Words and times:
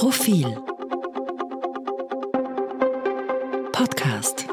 Profil 0.00 0.46
Podcast 3.70 4.46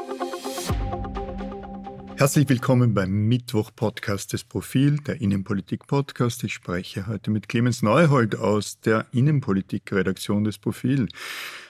Herzlich 2.16 2.46
willkommen 2.50 2.92
beim 2.92 3.10
Mittwoch-Podcast 3.28 4.34
des 4.34 4.44
Profil, 4.44 4.98
der 4.98 5.22
Innenpolitik-Podcast. 5.22 6.44
Ich 6.44 6.52
spreche 6.52 7.06
heute 7.06 7.30
mit 7.30 7.48
Clemens 7.48 7.80
Neuhold 7.80 8.36
aus 8.36 8.78
der 8.80 9.06
Innenpolitik-Redaktion 9.12 10.44
des 10.44 10.58
Profil. 10.58 11.08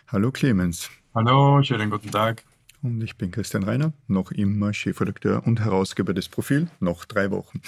Hallo 0.09 0.33
Clemens. 0.33 0.91
Hallo, 1.15 1.63
schönen 1.63 1.89
guten 1.89 2.11
Tag. 2.11 2.43
Und 2.83 3.01
ich 3.01 3.17
bin 3.17 3.31
Christian 3.31 3.63
Reiner, 3.63 3.93
noch 4.09 4.33
immer 4.33 4.75
Chefredakteur 4.75 5.47
und 5.47 5.61
Herausgeber 5.61 6.15
des 6.15 6.29
Profil, 6.29 6.67
noch 6.81 7.05
drei 7.05 7.31
Wochen. 7.31 7.61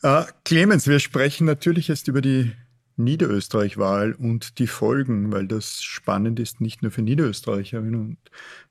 Äh, 0.00 0.22
Clemens, 0.46 0.86
wir 0.86 1.00
sprechen 1.00 1.44
natürlich 1.44 1.88
jetzt 1.88 2.08
über 2.08 2.22
die 2.22 2.50
Niederösterreich-Wahl 2.98 4.12
und 4.12 4.58
die 4.58 4.66
Folgen, 4.66 5.32
weil 5.32 5.46
das 5.46 5.82
spannend 5.82 6.40
ist, 6.40 6.60
nicht 6.60 6.82
nur 6.82 6.90
für 6.90 7.02
Niederösterreicherinnen 7.02 7.94
und 7.94 8.18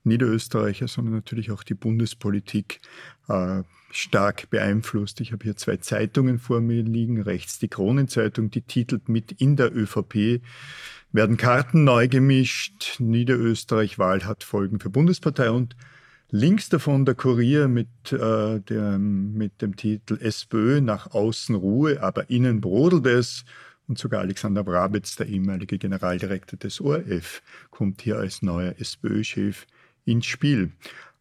Niederösterreicher, 0.04 0.86
sondern 0.86 1.14
natürlich 1.14 1.50
auch 1.50 1.62
die 1.62 1.74
Bundespolitik 1.74 2.80
äh, 3.28 3.62
stark 3.90 4.50
beeinflusst. 4.50 5.20
Ich 5.20 5.32
habe 5.32 5.44
hier 5.44 5.56
zwei 5.56 5.78
Zeitungen 5.78 6.38
vor 6.38 6.60
mir 6.60 6.82
liegen. 6.82 7.22
Rechts 7.22 7.58
die 7.58 7.68
Kronenzeitung, 7.68 8.50
die 8.50 8.62
titelt 8.62 9.08
mit 9.08 9.32
In 9.32 9.56
der 9.56 9.74
ÖVP 9.74 10.42
werden 11.12 11.36
Karten 11.36 11.84
neu 11.84 12.08
gemischt. 12.08 13.00
Niederösterreich-Wahl 13.00 14.24
hat 14.24 14.44
Folgen 14.44 14.78
für 14.78 14.90
Bundespartei 14.90 15.50
und 15.50 15.74
links 16.30 16.68
davon 16.68 17.04
der 17.04 17.14
Kurier 17.14 17.68
mit, 17.68 17.88
äh, 18.12 18.60
der, 18.60 18.98
mit 18.98 19.62
dem 19.62 19.76
Titel 19.76 20.18
SPÖ 20.20 20.80
nach 20.80 21.12
außen 21.12 21.54
Ruhe, 21.54 22.02
aber 22.02 22.28
innen 22.30 22.60
brodelt 22.60 23.06
es. 23.06 23.44
Und 23.88 23.98
sogar 23.98 24.20
Alexander 24.20 24.62
Brabitz, 24.62 25.16
der 25.16 25.26
ehemalige 25.26 25.78
Generaldirektor 25.78 26.58
des 26.58 26.80
ORF, 26.80 27.42
kommt 27.70 28.02
hier 28.02 28.18
als 28.18 28.42
neuer 28.42 28.74
SPÖ-Chef 28.78 29.66
ins 30.04 30.26
Spiel. 30.26 30.72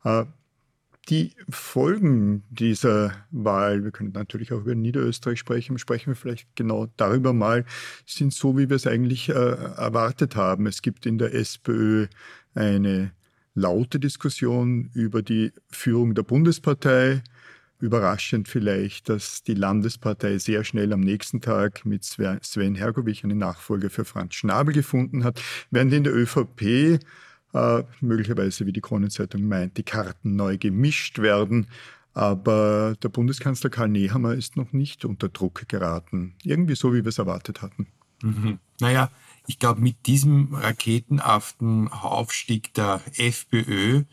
Äh, 0.03 0.25
die 1.09 1.31
Folgen 1.49 2.43
dieser 2.49 3.13
Wahl, 3.31 3.85
wir 3.85 3.91
können 3.91 4.11
natürlich 4.11 4.51
auch 4.51 4.59
über 4.59 4.75
Niederösterreich 4.75 5.39
sprechen, 5.39 5.77
sprechen 5.77 6.07
wir 6.07 6.15
vielleicht 6.15 6.53
genau 6.55 6.87
darüber 6.97 7.31
mal, 7.31 7.63
sind 8.05 8.33
so, 8.33 8.57
wie 8.57 8.69
wir 8.69 8.75
es 8.75 8.85
eigentlich 8.85 9.29
äh, 9.29 9.33
erwartet 9.33 10.35
haben. 10.35 10.67
Es 10.67 10.81
gibt 10.81 11.05
in 11.05 11.17
der 11.17 11.33
SPÖ 11.33 12.07
eine 12.53 13.13
laute 13.53 13.99
Diskussion 13.99 14.91
über 14.93 15.21
die 15.21 15.53
Führung 15.69 16.13
der 16.13 16.23
Bundespartei 16.23 17.23
überraschend 17.80 18.47
vielleicht, 18.47 19.09
dass 19.09 19.44
die 19.44 19.53
Landespartei 19.53 20.38
sehr 20.38 20.64
schnell 20.64 20.94
am 20.94 21.02
nächsten 21.02 21.42
Tag 21.42 21.86
mit 21.86 22.03
Sven 22.03 22.75
Hergovich 22.75 23.23
einen 23.23 23.38
Nachfolger 23.38 23.89
für 23.89 24.06
Franz 24.06 24.36
Schnabel 24.36 24.73
gefunden 24.73 25.23
hat, 25.23 25.42
während 25.70 25.94
in 25.94 26.03
der 26.03 26.16
ÖVP 26.16 27.00
äh, 27.53 27.83
möglicherweise, 28.02 28.66
wie 28.66 28.73
die 28.73 28.81
Kronenzeitung 28.81 29.44
meint, 29.44 29.78
die 29.78 29.83
Karten 29.83 30.36
neu 30.36 30.58
gemischt 30.58 31.20
werden. 31.20 31.67
Aber 32.14 32.95
der 33.03 33.09
Bundeskanzler 33.09 33.70
Karl 33.70 33.89
Nehammer 33.89 34.33
ist 34.33 34.58
noch 34.58 34.73
nicht 34.73 35.05
unter 35.05 35.30
Druck 35.30 35.67
geraten. 35.67 36.33
Irgendwie 36.44 36.75
so, 36.75 36.94
wie 36.94 37.03
wir 37.03 37.09
es 37.09 37.20
erwartet 37.20 37.61
hatten. 37.61 37.88
Mhm. 38.23 38.58
Naja, 38.80 39.11
ich 39.45 39.59
glaube, 39.59 39.81
mit 39.81 40.08
diesem 40.08 40.55
raketenhaften 40.55 41.88
Aufstieg 41.89 42.73
der 42.73 43.02
FPÖ 43.16 44.03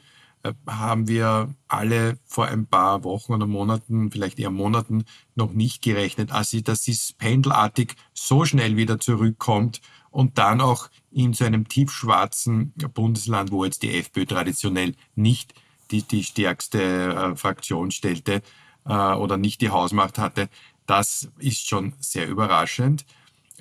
haben 0.67 1.09
wir 1.09 1.55
alle 1.69 2.19
vor 2.27 2.47
ein 2.47 2.67
paar 2.67 3.05
Wochen 3.05 3.33
oder 3.33 3.47
Monaten, 3.47 4.11
vielleicht 4.11 4.39
eher 4.39 4.51
Monaten, 4.51 5.05
noch 5.35 5.53
nicht 5.53 5.83
gerechnet, 5.83 6.33
also 6.33 6.61
dass 6.61 6.87
es 6.89 7.13
pendelartig 7.13 7.95
so 8.13 8.45
schnell 8.45 8.77
wieder 8.77 9.01
zurückkommt 9.01 9.81
und 10.11 10.39
dann 10.39 10.61
auch 10.61 10.91
in 11.11 11.33
so 11.33 11.45
einem 11.45 11.69
tiefschwarzen 11.69 12.73
Bundesland, 12.95 13.51
wo 13.51 13.65
jetzt 13.65 13.83
die 13.83 13.99
FPÖ 13.99 14.27
traditionell 14.27 14.95
nicht 15.15 15.55
die, 15.91 16.03
die 16.03 16.25
stärkste 16.25 16.81
äh, 16.81 17.37
Fraktion 17.37 17.91
stellte 17.91 18.43
äh, 18.85 18.93
oder 18.93 19.37
nicht 19.37 19.61
die 19.61 19.71
Hausmacht 19.71 20.19
hatte, 20.19 20.49
das 20.87 21.29
ist 21.39 21.67
schon 21.67 21.95
sehr 21.99 22.29
überraschend. 22.29 23.07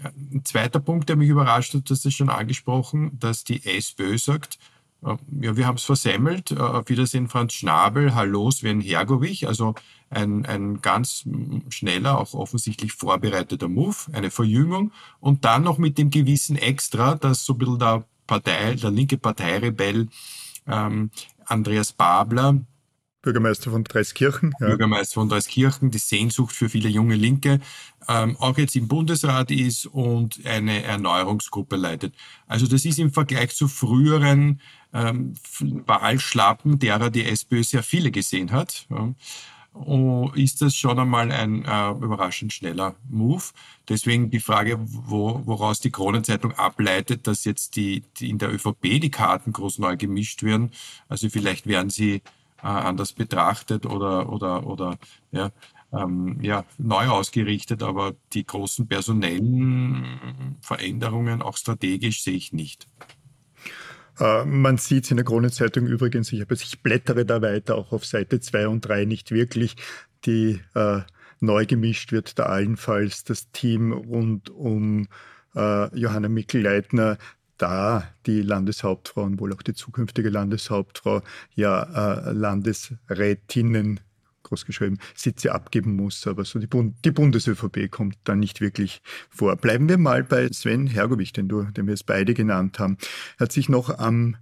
Ein 0.03 0.41
zweiter 0.43 0.79
Punkt, 0.79 1.07
der 1.07 1.15
mich 1.15 1.29
überrascht 1.29 1.73
hat, 1.73 1.89
das 1.89 2.03
ist 2.03 2.15
schon 2.15 2.29
angesprochen, 2.29 3.17
dass 3.19 3.43
die 3.43 3.65
SPÖ 3.65 4.17
sagt, 4.17 4.57
ja, 5.05 5.57
wir 5.57 5.67
haben 5.67 5.77
es 5.77 5.83
versemmelt. 5.83 6.51
Äh, 6.51 6.59
auf 6.59 6.89
Wiedersehen 6.89 7.27
Franz 7.27 7.53
Schnabel, 7.53 8.15
hallo 8.15 8.51
Sven 8.51 8.81
Hergovich. 8.81 9.47
Also 9.47 9.75
ein, 10.09 10.45
ein 10.45 10.81
ganz 10.81 11.27
schneller, 11.69 12.17
auch 12.19 12.33
offensichtlich 12.33 12.93
vorbereiteter 12.93 13.67
Move, 13.67 13.95
eine 14.13 14.31
Verjüngung. 14.31 14.91
Und 15.19 15.45
dann 15.45 15.63
noch 15.63 15.77
mit 15.77 15.97
dem 15.97 16.09
gewissen 16.09 16.55
Extra, 16.55 17.15
dass 17.15 17.45
so 17.45 17.53
ein 17.53 17.59
bisschen 17.59 17.79
der 17.79 18.05
Partei, 18.27 18.75
der 18.75 18.91
linke 18.91 19.17
Parteirebell 19.17 20.07
ähm, 20.67 21.11
Andreas 21.45 21.91
Babler, 21.91 22.59
Bürgermeister 23.23 23.71
von 23.71 23.85
Dreiskirchen. 23.85 24.53
Ja. 24.59 24.67
Bürgermeister 24.67 25.15
von 25.15 25.29
Dreiskirchen, 25.29 25.91
die 25.91 25.97
Sehnsucht 25.97 26.53
für 26.53 26.69
viele 26.69 26.89
junge 26.89 27.15
Linke, 27.15 27.61
ähm, 28.09 28.35
auch 28.37 28.57
jetzt 28.57 28.75
im 28.75 28.89
Bundesrat 28.89 29.49
ist 29.49 29.85
und 29.85 30.45
eine 30.45 30.83
Erneuerungsgruppe 30.83 31.77
leitet. 31.77 32.13
Also 32.47 32.67
das 32.67 32.83
ist 32.83 32.99
im 32.99 33.13
Vergleich 33.13 33.55
zu 33.55 33.69
früheren 33.69 34.59
ähm, 34.93 35.33
Wahlschlappen, 35.59 36.79
derer 36.79 37.09
die 37.09 37.25
SPÖ 37.25 37.63
sehr 37.63 37.83
viele 37.83 38.11
gesehen 38.11 38.51
hat. 38.51 38.85
Ja. 38.89 39.13
Oh, 39.75 40.29
ist 40.35 40.61
das 40.61 40.75
schon 40.75 40.99
einmal 40.99 41.31
ein 41.31 41.65
äh, 41.65 41.91
überraschend 41.91 42.53
schneller 42.53 42.95
Move. 43.09 43.43
Deswegen 43.89 44.29
die 44.29 44.39
Frage, 44.39 44.77
wo, 44.79 45.41
woraus 45.45 45.79
die 45.79 45.89
Kronenzeitung 45.89 46.51
ableitet, 46.53 47.25
dass 47.25 47.43
jetzt 47.43 47.75
die, 47.75 48.03
die 48.17 48.29
in 48.29 48.37
der 48.37 48.53
ÖVP 48.53 49.01
die 49.01 49.09
Karten 49.09 49.51
groß 49.51 49.79
neu 49.79 49.97
gemischt 49.97 50.43
werden. 50.43 50.71
Also 51.09 51.27
vielleicht 51.29 51.65
werden 51.65 51.89
sie 51.89 52.21
äh, 52.61 52.67
anders 52.67 53.13
betrachtet 53.13 53.87
oder, 53.87 54.31
oder, 54.31 54.67
oder 54.67 54.99
ja, 55.31 55.51
ähm, 55.91 56.37
ja, 56.41 56.65
neu 56.77 57.07
ausgerichtet, 57.07 57.81
aber 57.81 58.13
die 58.33 58.45
großen 58.45 58.87
personellen 58.87 60.57
Veränderungen, 60.61 61.41
auch 61.41 61.57
strategisch, 61.57 62.23
sehe 62.23 62.35
ich 62.35 62.53
nicht. 62.53 62.87
Äh, 64.19 64.45
man 64.45 64.77
sieht 64.77 65.05
es 65.05 65.11
in 65.11 65.17
der 65.17 65.25
Kronenzeitung 65.25 65.87
übrigens, 65.87 66.31
ich, 66.31 66.41
habe, 66.41 66.53
ich 66.53 66.81
blättere 66.81 67.25
da 67.25 67.41
weiter, 67.41 67.75
auch 67.75 67.91
auf 67.91 68.05
Seite 68.05 68.39
2 68.39 68.67
und 68.67 68.81
3 68.81 69.05
nicht 69.05 69.31
wirklich, 69.31 69.75
die 70.25 70.61
äh, 70.75 71.01
neu 71.39 71.65
gemischt 71.65 72.11
wird, 72.11 72.39
da 72.39 72.45
allenfalls 72.45 73.23
das 73.23 73.51
Team 73.51 73.91
rund 73.91 74.49
um 74.49 75.07
äh, 75.55 75.97
Johanna 75.97 76.29
Mikl-Leitner 76.29 77.17
da 77.57 78.09
die 78.25 78.41
Landeshauptfrau 78.41 79.23
und 79.23 79.39
wohl 79.39 79.53
auch 79.53 79.61
die 79.61 79.73
zukünftige 79.73 80.29
Landeshauptfrau 80.29 81.21
ja 81.55 81.83
äh, 82.27 82.31
Landesrätinnen 82.31 83.99
großgeschrieben, 84.53 84.99
Sitze 85.15 85.53
abgeben 85.53 85.95
muss. 85.95 86.27
Aber 86.27 86.45
so 86.45 86.59
die, 86.59 86.67
Bund 86.67 86.95
die 87.03 87.11
Bundes-ÖVP 87.11 87.89
kommt 87.89 88.17
da 88.23 88.35
nicht 88.35 88.61
wirklich 88.61 89.01
vor. 89.29 89.55
Bleiben 89.55 89.89
wir 89.89 89.97
mal 89.97 90.23
bei 90.23 90.47
Sven 90.51 90.87
Hergovich, 90.87 91.33
den, 91.33 91.47
du, 91.47 91.63
den 91.63 91.87
wir 91.87 91.93
jetzt 91.93 92.05
beide 92.05 92.33
genannt 92.33 92.79
haben. 92.79 92.97
Er 93.37 93.45
hat 93.45 93.51
sich 93.51 93.69
noch 93.69 93.97
am 93.97 94.37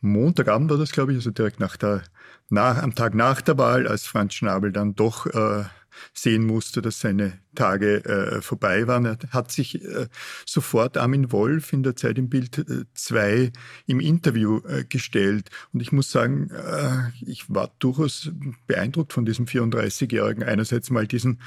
Montagabend 0.00 0.70
war 0.70 0.78
das, 0.78 0.92
glaube 0.92 1.10
ich, 1.10 1.18
also 1.18 1.32
direkt 1.32 1.58
nach 1.58 1.76
der, 1.76 2.02
nach, 2.50 2.80
am 2.80 2.94
Tag 2.94 3.16
nach 3.16 3.40
der 3.40 3.58
Wahl, 3.58 3.88
als 3.88 4.06
Franz 4.06 4.34
Schnabel 4.34 4.70
dann 4.70 4.94
doch 4.94 5.26
äh, 5.26 5.64
sehen 6.12 6.44
musste, 6.44 6.82
dass 6.82 7.00
seine 7.00 7.40
Tage 7.54 8.04
äh, 8.04 8.42
vorbei 8.42 8.86
waren. 8.86 9.04
Er 9.04 9.18
hat 9.30 9.50
sich 9.50 9.84
äh, 9.84 10.08
sofort 10.46 10.96
Armin 10.96 11.32
Wolf 11.32 11.72
in 11.72 11.82
der 11.82 11.96
Zeit 11.96 12.18
im 12.18 12.28
Bild 12.28 12.64
2 12.94 13.30
äh, 13.30 13.52
im 13.86 14.00
Interview 14.00 14.60
äh, 14.66 14.84
gestellt. 14.84 15.50
Und 15.72 15.80
ich 15.80 15.92
muss 15.92 16.10
sagen, 16.10 16.50
äh, 16.50 17.10
ich 17.26 17.52
war 17.52 17.72
durchaus 17.78 18.30
beeindruckt 18.66 19.12
von 19.12 19.24
diesem 19.24 19.46
34-Jährigen. 19.46 20.42
Einerseits 20.42 20.90
mal 20.90 21.06
diesen 21.06 21.40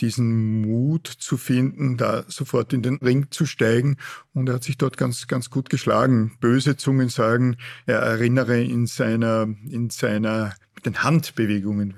diesen 0.00 0.60
Mut 0.60 1.06
zu 1.06 1.36
finden, 1.36 1.96
da 1.96 2.24
sofort 2.28 2.72
in 2.72 2.82
den 2.82 2.96
Ring 2.96 3.28
zu 3.30 3.46
steigen. 3.46 3.96
Und 4.34 4.48
er 4.48 4.56
hat 4.56 4.64
sich 4.64 4.76
dort 4.76 4.96
ganz, 4.96 5.26
ganz 5.26 5.50
gut 5.50 5.70
geschlagen. 5.70 6.36
Böse 6.40 6.76
Zungen 6.76 7.08
sagen, 7.08 7.56
er 7.86 7.98
erinnere 7.98 8.62
in 8.62 8.86
seiner, 8.86 9.48
in 9.68 9.90
seiner, 9.90 10.54
mit 10.74 10.86
den 10.86 11.02
Handbewegungen 11.02 11.94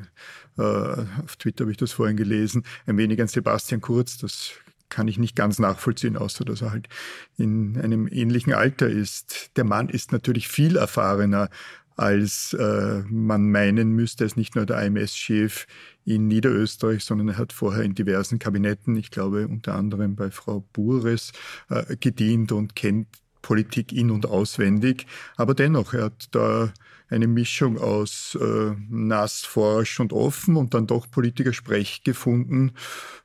auf 0.58 1.36
Twitter 1.36 1.64
habe 1.64 1.70
ich 1.70 1.76
das 1.76 1.92
vorhin 1.92 2.16
gelesen, 2.16 2.64
ein 2.86 2.96
wenig 2.98 3.20
an 3.20 3.28
Sebastian 3.28 3.80
Kurz. 3.80 4.18
Das 4.18 4.52
kann 4.88 5.08
ich 5.08 5.18
nicht 5.18 5.36
ganz 5.36 5.58
nachvollziehen, 5.58 6.16
außer 6.16 6.44
dass 6.44 6.62
er 6.62 6.72
halt 6.72 6.88
in 7.36 7.78
einem 7.80 8.08
ähnlichen 8.08 8.54
Alter 8.54 8.88
ist. 8.88 9.50
Der 9.56 9.64
Mann 9.64 9.88
ist 9.88 10.12
natürlich 10.12 10.48
viel 10.48 10.76
erfahrener, 10.76 11.50
als 11.96 12.54
äh, 12.54 13.02
man 13.08 13.50
meinen 13.50 13.90
müsste. 13.90 14.24
Er 14.24 14.26
ist 14.26 14.36
nicht 14.36 14.54
nur 14.54 14.66
der 14.66 14.78
AMS-Chef 14.78 15.66
in 16.04 16.28
Niederösterreich, 16.28 17.04
sondern 17.04 17.28
er 17.28 17.38
hat 17.38 17.52
vorher 17.52 17.82
in 17.82 17.94
diversen 17.94 18.38
Kabinetten, 18.38 18.96
ich 18.96 19.10
glaube 19.10 19.48
unter 19.48 19.74
anderem 19.74 20.14
bei 20.14 20.30
Frau 20.30 20.64
Bures, 20.72 21.32
äh, 21.68 21.96
gedient 21.96 22.52
und 22.52 22.76
kennt 22.76 23.08
Politik 23.42 23.92
in- 23.92 24.10
und 24.10 24.26
auswendig. 24.26 25.06
Aber 25.36 25.54
dennoch, 25.54 25.92
er 25.92 26.04
hat 26.04 26.28
da 26.30 26.72
eine 27.08 27.26
Mischung 27.26 27.78
aus 27.78 28.36
äh, 28.40 28.74
nass, 28.88 29.42
forsch 29.42 30.00
und 30.00 30.12
offen 30.12 30.56
und 30.56 30.74
dann 30.74 30.86
doch 30.86 31.10
Politiker 31.10 31.52
Sprech 31.52 32.02
gefunden, 32.04 32.72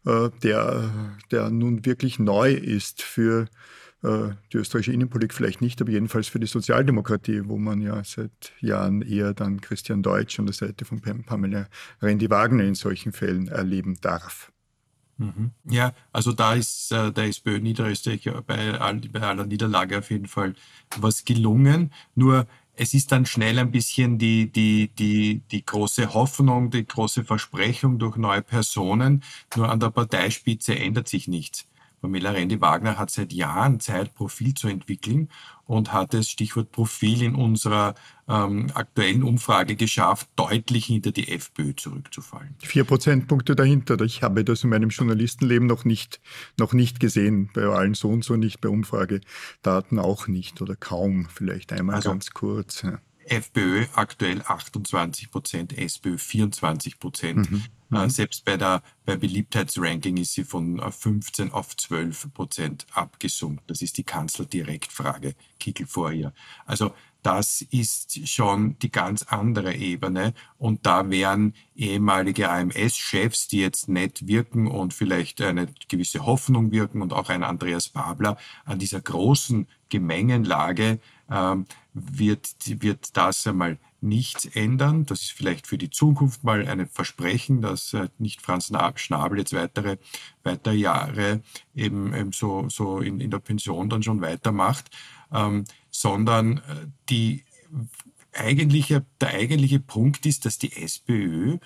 äh, 0.06 0.30
der, 0.42 0.90
der 1.32 1.50
nun 1.50 1.86
wirklich 1.86 2.20
neu 2.20 2.54
ist 2.54 3.02
für 3.02 3.48
äh, 4.04 4.30
die 4.52 4.58
österreichische 4.58 4.94
Innenpolitik 4.94 5.34
vielleicht 5.34 5.62
nicht, 5.62 5.82
aber 5.82 5.92
jedenfalls 5.92 6.28
für 6.28 6.40
die 6.40 6.48
Sozialdemokratie, 6.48 7.44
wo 7.46 7.58
man 7.58 7.82
ja 7.82 8.04
seit 8.04 8.52
Jahren 8.60 9.02
eher 9.02 9.34
dann 9.34 9.62
Christian 9.62 10.04
Deutsch 10.04 10.40
an 10.40 10.46
der 10.46 10.56
Seite 10.56 10.86
von 10.86 11.02
Pamela 11.02 11.68
Rendi-Wagner 12.02 12.64
in 12.64 12.76
solchen 12.76 13.14
Fällen 13.14 13.48
erleben 13.48 13.98
darf. 14.02 14.52
Mhm. 15.18 15.52
Ja, 15.66 15.94
also 16.12 16.34
da 16.34 16.54
ist 16.56 16.92
äh, 16.92 17.12
der 17.12 17.26
SPÖ 17.26 17.60
Niederösterreich 17.60 18.30
bei 18.48 18.80
aller 18.80 19.46
Niederlage 19.46 20.00
auf 20.00 20.10
jeden 20.10 20.28
Fall 20.28 20.56
was 21.00 21.24
gelungen. 21.24 21.94
Nur 22.16 22.48
es 22.76 22.94
ist 22.94 23.12
dann 23.12 23.26
schnell 23.26 23.60
ein 23.60 23.72
bisschen 23.72 24.18
die, 24.18 24.52
die, 24.52 24.90
die, 24.98 25.42
die 25.52 25.66
große 25.66 26.14
Hoffnung, 26.14 26.72
die 26.72 26.86
große 26.86 27.24
Versprechung 27.24 28.00
durch 28.00 28.18
neue 28.18 28.42
Personen. 28.42 29.24
Nur 29.56 29.70
an 29.70 29.80
der 29.80 29.92
Parteispitze 29.92 30.78
ändert 30.78 31.08
sich 31.08 31.28
nichts. 31.28 31.68
Pamela 32.04 32.32
Rendi-Wagner 32.32 33.00
hat 33.00 33.12
seit 33.12 33.32
Jahren 33.32 33.80
Zeit, 33.80 34.14
Profil 34.14 34.54
zu 34.54 34.68
entwickeln 34.68 35.30
und 35.66 35.94
hat 35.94 36.14
es, 36.14 36.30
Stichwort 36.30 36.70
Profil, 36.74 37.24
in 37.24 37.34
unserer 37.34 37.96
ähm, 38.28 38.70
aktuellen 38.74 39.24
Umfrage 39.24 39.78
geschafft, 39.78 40.28
deutlich 40.36 40.88
hinter 40.88 41.14
die 41.14 41.30
FPÖ 41.30 41.74
zurückzufallen. 41.78 42.56
Vier 42.60 42.84
Prozentpunkte 42.84 43.56
dahinter. 43.56 44.02
Ich 44.02 44.22
habe 44.22 44.44
das 44.44 44.66
in 44.66 44.72
meinem 44.72 44.90
Journalistenleben 44.90 45.66
noch 45.66 45.86
nicht, 45.86 46.20
noch 46.60 46.74
nicht 46.74 47.00
gesehen. 47.00 47.50
Bei 47.54 47.62
allen 47.68 47.94
so 47.94 48.10
und 48.10 48.26
so 48.26 48.36
nicht, 48.36 48.60
bei 48.60 48.68
Umfragedaten 48.68 49.98
auch 49.98 50.28
nicht 50.28 50.62
oder 50.62 50.76
kaum. 50.76 51.30
Vielleicht 51.34 51.72
einmal 51.72 51.96
also, 51.96 52.10
ganz 52.10 52.32
kurz. 52.32 52.82
Ja. 52.82 53.00
FPÖ 53.26 53.86
aktuell 53.94 54.42
28 54.42 55.32
Prozent, 55.32 55.78
SPÖ 55.78 56.18
24 56.18 57.00
Prozent. 57.00 57.52
Mhm. 57.52 57.64
Äh, 57.92 58.06
mhm. 58.06 58.10
selbst 58.10 58.46
bei 58.46 58.58
der 58.58 58.82
bei 59.06 59.16
Beliebtheitsranking 59.18 60.18
ist 60.18 60.34
sie 60.34 60.44
von 60.44 60.80
15 60.80 61.48
äh, 61.48 61.52
auf 61.52 61.76
12 61.76 62.34
Prozent 62.34 62.86
abgesunken. 62.94 63.62
Das 63.68 63.82
ist 63.82 63.98
die 63.98 64.04
Kanzlerdirektfrage, 64.04 65.36
Kickel 65.60 65.88
vor 65.88 66.12
ihr. 66.12 66.34
Also 66.66 66.94
das 67.24 67.62
ist 67.62 68.28
schon 68.28 68.78
die 68.80 68.92
ganz 68.92 69.24
andere 69.24 69.74
Ebene. 69.74 70.34
Und 70.58 70.86
da 70.86 71.10
wären 71.10 71.54
ehemalige 71.74 72.50
AMS-Chefs, 72.50 73.48
die 73.48 73.60
jetzt 73.60 73.88
nett 73.88 74.28
wirken 74.28 74.68
und 74.68 74.94
vielleicht 74.94 75.42
eine 75.42 75.68
gewisse 75.88 76.26
Hoffnung 76.26 76.72
wirken 76.72 77.02
und 77.02 77.14
auch 77.14 77.30
ein 77.30 77.44
Andreas 77.44 77.90
Babler 77.90 78.38
an 78.66 78.78
dieser 78.78 79.00
großen 79.00 79.68
Gemengenlage 79.88 81.00
ähm, 81.32 81.66
wird, 81.94 82.56
wird 82.82 83.16
das 83.16 83.46
einmal 83.48 83.78
nichts 84.02 84.46
ändern. 84.46 85.06
Das 85.06 85.22
ist 85.22 85.32
vielleicht 85.32 85.68
für 85.68 85.78
die 85.78 85.90
Zukunft 85.90 86.44
mal 86.44 86.68
ein 86.68 86.88
Versprechen, 86.88 87.62
dass 87.62 87.94
äh, 87.94 88.10
nicht 88.18 88.42
Franz 88.42 88.72
Schnabel 88.96 89.40
jetzt 89.40 89.54
weitere, 89.54 89.98
weitere 90.44 90.76
Jahre 90.76 91.42
eben, 91.74 92.14
eben 92.14 92.32
so, 92.32 92.68
so 92.70 93.00
in, 93.00 93.22
in 93.22 93.32
der 93.32 93.40
Pension 93.40 93.90
dann 93.90 94.04
schon 94.04 94.22
weitermacht, 94.22 94.90
ähm, 95.32 95.66
sondern 95.90 96.58
äh, 96.58 96.88
die 97.10 97.44
eigentliche, 98.34 99.06
der 99.22 99.30
eigentliche 99.30 99.80
Punkt 99.80 100.26
ist, 100.26 100.46
dass 100.46 100.58
die 100.58 100.76
SPÖ 100.76 101.58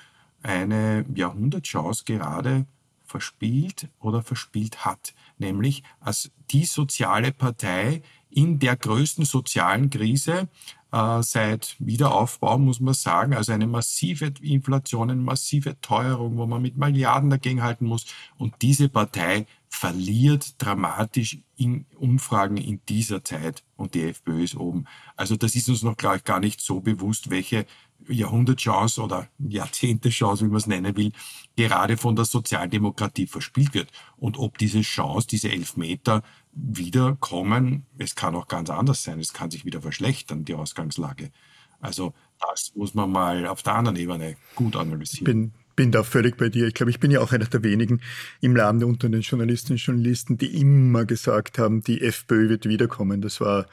eine 0.44 1.06
Jahrhundertchance 1.14 2.04
gerade 2.06 2.68
verspielt 3.08 3.90
oder 4.00 4.22
verspielt 4.22 4.86
hat, 4.86 5.14
nämlich 5.38 5.84
als 6.00 6.32
die 6.52 6.66
soziale 6.66 7.32
Partei 7.32 8.02
in 8.30 8.60
der 8.60 8.76
größten 8.76 9.26
sozialen 9.26 9.90
Krise 9.90 10.48
äh, 10.92 11.22
seit 11.22 11.76
Wiederaufbau, 11.80 12.58
muss 12.58 12.80
man 12.80 12.94
sagen. 12.94 13.34
Also 13.34 13.52
eine 13.52 13.68
massive 13.68 14.34
Inflation, 14.42 15.10
eine 15.10 15.22
massive 15.22 15.80
Teuerung, 15.82 16.38
wo 16.38 16.46
man 16.46 16.62
mit 16.62 16.78
Milliarden 16.78 17.30
dagegenhalten 17.30 17.88
muss. 17.88 18.06
Und 18.38 18.56
diese 18.62 18.90
Partei 18.90 19.46
verliert 19.70 20.56
dramatisch 20.60 21.40
in 21.58 21.86
Umfragen 21.98 22.58
in 22.58 22.80
dieser 22.88 23.24
Zeit 23.24 23.64
und 23.76 23.96
die 23.96 24.04
FPÖ 24.04 24.44
ist 24.44 24.56
oben. 24.56 24.86
Also 25.16 25.36
das 25.36 25.56
ist 25.56 25.70
uns 25.70 25.84
noch, 25.84 25.98
glaube 25.98 26.18
ich, 26.18 26.24
gar 26.24 26.40
nicht 26.40 26.62
so 26.62 26.80
bewusst, 26.80 27.30
welche 27.30 27.66
Jahrhundertchance 28.08 29.02
oder 29.02 29.28
Jahrzehntechance, 29.40 30.46
wie 30.46 30.50
man 30.50 30.58
es 30.58 30.68
nennen 30.68 30.96
will, 30.96 31.12
gerade 31.56 31.98
von 31.98 32.16
der 32.16 32.26
Sozialdemokratie 32.26 33.28
verspielt 33.28 33.74
wird. 33.74 33.92
Und 34.16 34.38
ob 34.38 34.58
diese 34.58 34.82
Chance, 34.82 35.28
diese 35.28 35.52
Elfmeter 35.52 36.24
wiederkommen, 36.60 37.86
es 37.98 38.16
kann 38.16 38.36
auch 38.36 38.48
ganz 38.48 38.70
anders 38.70 39.04
sein. 39.04 39.20
Es 39.20 39.34
kann 39.34 39.52
sich 39.52 39.66
wieder 39.66 39.82
verschlechtern, 39.82 40.46
die 40.46 40.56
Ausgangslage. 40.56 41.32
Also 41.80 42.14
das 42.40 42.72
muss 42.76 42.94
man 42.94 43.12
mal 43.12 43.46
auf 43.46 43.64
der 43.64 43.76
anderen 43.76 43.98
Ebene 43.98 44.36
gut 44.56 44.76
analysieren. 44.76 45.26
Bin 45.26 45.54
bin 45.78 45.92
da 45.92 46.04
völlig 46.04 46.36
bei 46.36 46.50
dir. 46.50 46.68
Ich 46.68 46.74
glaube, 46.74 46.90
ich 46.90 47.00
bin 47.00 47.12
ja 47.12 47.22
auch 47.22 47.32
einer 47.32 47.46
der 47.46 47.64
wenigen 47.64 48.02
im 48.42 48.56
Lande 48.56 48.86
unter 48.86 49.08
den 49.08 49.22
Journalistinnen 49.22 49.76
und 49.76 49.86
Journalisten, 49.86 50.38
die 50.38 50.60
immer 50.60 51.06
gesagt 51.06 51.60
haben, 51.60 51.82
die 51.84 52.02
FPÖ 52.02 52.50
wird 52.50 52.68
wiederkommen. 52.68 53.22
Das 53.22 53.40
war 53.40 53.68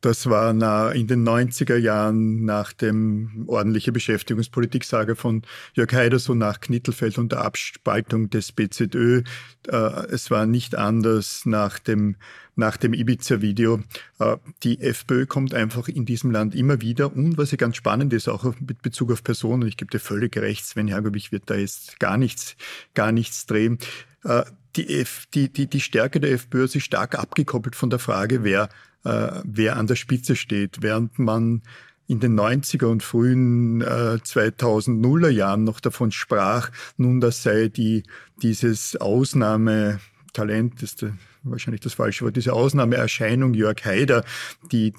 das 0.00 0.26
war 0.26 0.94
in 0.94 1.06
den 1.06 1.26
90er 1.26 1.76
Jahren 1.76 2.44
nach 2.44 2.72
dem 2.72 3.44
ordentliche 3.46 3.90
Beschäftigungspolitik-Sage 3.90 5.16
von 5.16 5.42
Jörg 5.74 5.92
Haider, 5.92 6.18
so 6.18 6.34
nach 6.34 6.60
Knittelfeld 6.60 7.18
und 7.18 7.32
der 7.32 7.42
Abspaltung 7.42 8.30
des 8.30 8.52
BZÖ. 8.52 9.22
Äh, 9.66 9.76
es 10.10 10.30
war 10.30 10.46
nicht 10.46 10.76
anders 10.76 11.46
nach 11.46 11.78
dem, 11.78 12.16
nach 12.54 12.76
dem 12.76 12.92
Ibiza-Video. 12.94 13.80
Äh, 14.20 14.36
die 14.62 14.80
FPÖ 14.80 15.26
kommt 15.26 15.52
einfach 15.52 15.88
in 15.88 16.04
diesem 16.04 16.30
Land 16.30 16.54
immer 16.54 16.80
wieder. 16.80 17.12
Und 17.12 17.36
was 17.36 17.50
ja 17.50 17.56
ganz 17.56 17.76
spannend 17.76 18.12
ist, 18.12 18.28
auch 18.28 18.54
mit 18.60 18.82
Bezug 18.82 19.10
auf 19.10 19.24
Personen, 19.24 19.66
ich 19.66 19.76
gebe 19.76 19.90
dir 19.90 20.00
völlig 20.00 20.36
recht, 20.36 20.64
Sven 20.64 20.88
Hergovich 20.88 21.32
wird 21.32 21.44
da 21.46 21.56
jetzt 21.56 21.98
gar 21.98 22.18
nichts, 22.18 22.56
gar 22.94 23.10
nichts 23.10 23.46
drehen. 23.46 23.78
Äh, 24.24 24.44
die, 24.76 25.04
die, 25.34 25.52
die, 25.52 25.66
die 25.66 25.80
Stärke 25.80 26.20
der 26.20 26.32
FPÖ 26.32 26.64
ist 26.64 26.80
stark 26.82 27.18
abgekoppelt 27.18 27.74
von 27.74 27.90
der 27.90 27.98
Frage, 27.98 28.44
wer 28.44 28.68
äh, 29.04 29.40
wer 29.44 29.76
an 29.76 29.86
der 29.86 29.96
Spitze 29.96 30.36
steht, 30.36 30.82
während 30.82 31.18
man 31.18 31.62
in 32.06 32.20
den 32.20 32.38
90er 32.38 32.86
und 32.86 33.02
frühen 33.02 33.80
äh, 33.82 34.18
2000er 34.22 35.28
Jahren 35.28 35.64
noch 35.64 35.80
davon 35.80 36.10
sprach, 36.10 36.70
nun 36.96 37.20
das 37.20 37.42
sei 37.42 37.68
die, 37.68 38.04
dieses 38.42 38.96
Ausnahmetalent, 38.96 40.82
ist 40.82 41.04
wahrscheinlich 41.42 41.82
das 41.82 41.94
falsche 41.94 42.24
Wort, 42.24 42.36
diese 42.36 42.54
Ausnahmeerscheinung 42.54 43.54
Jörg 43.54 43.84
Haider, 43.84 44.24
die 44.72 44.94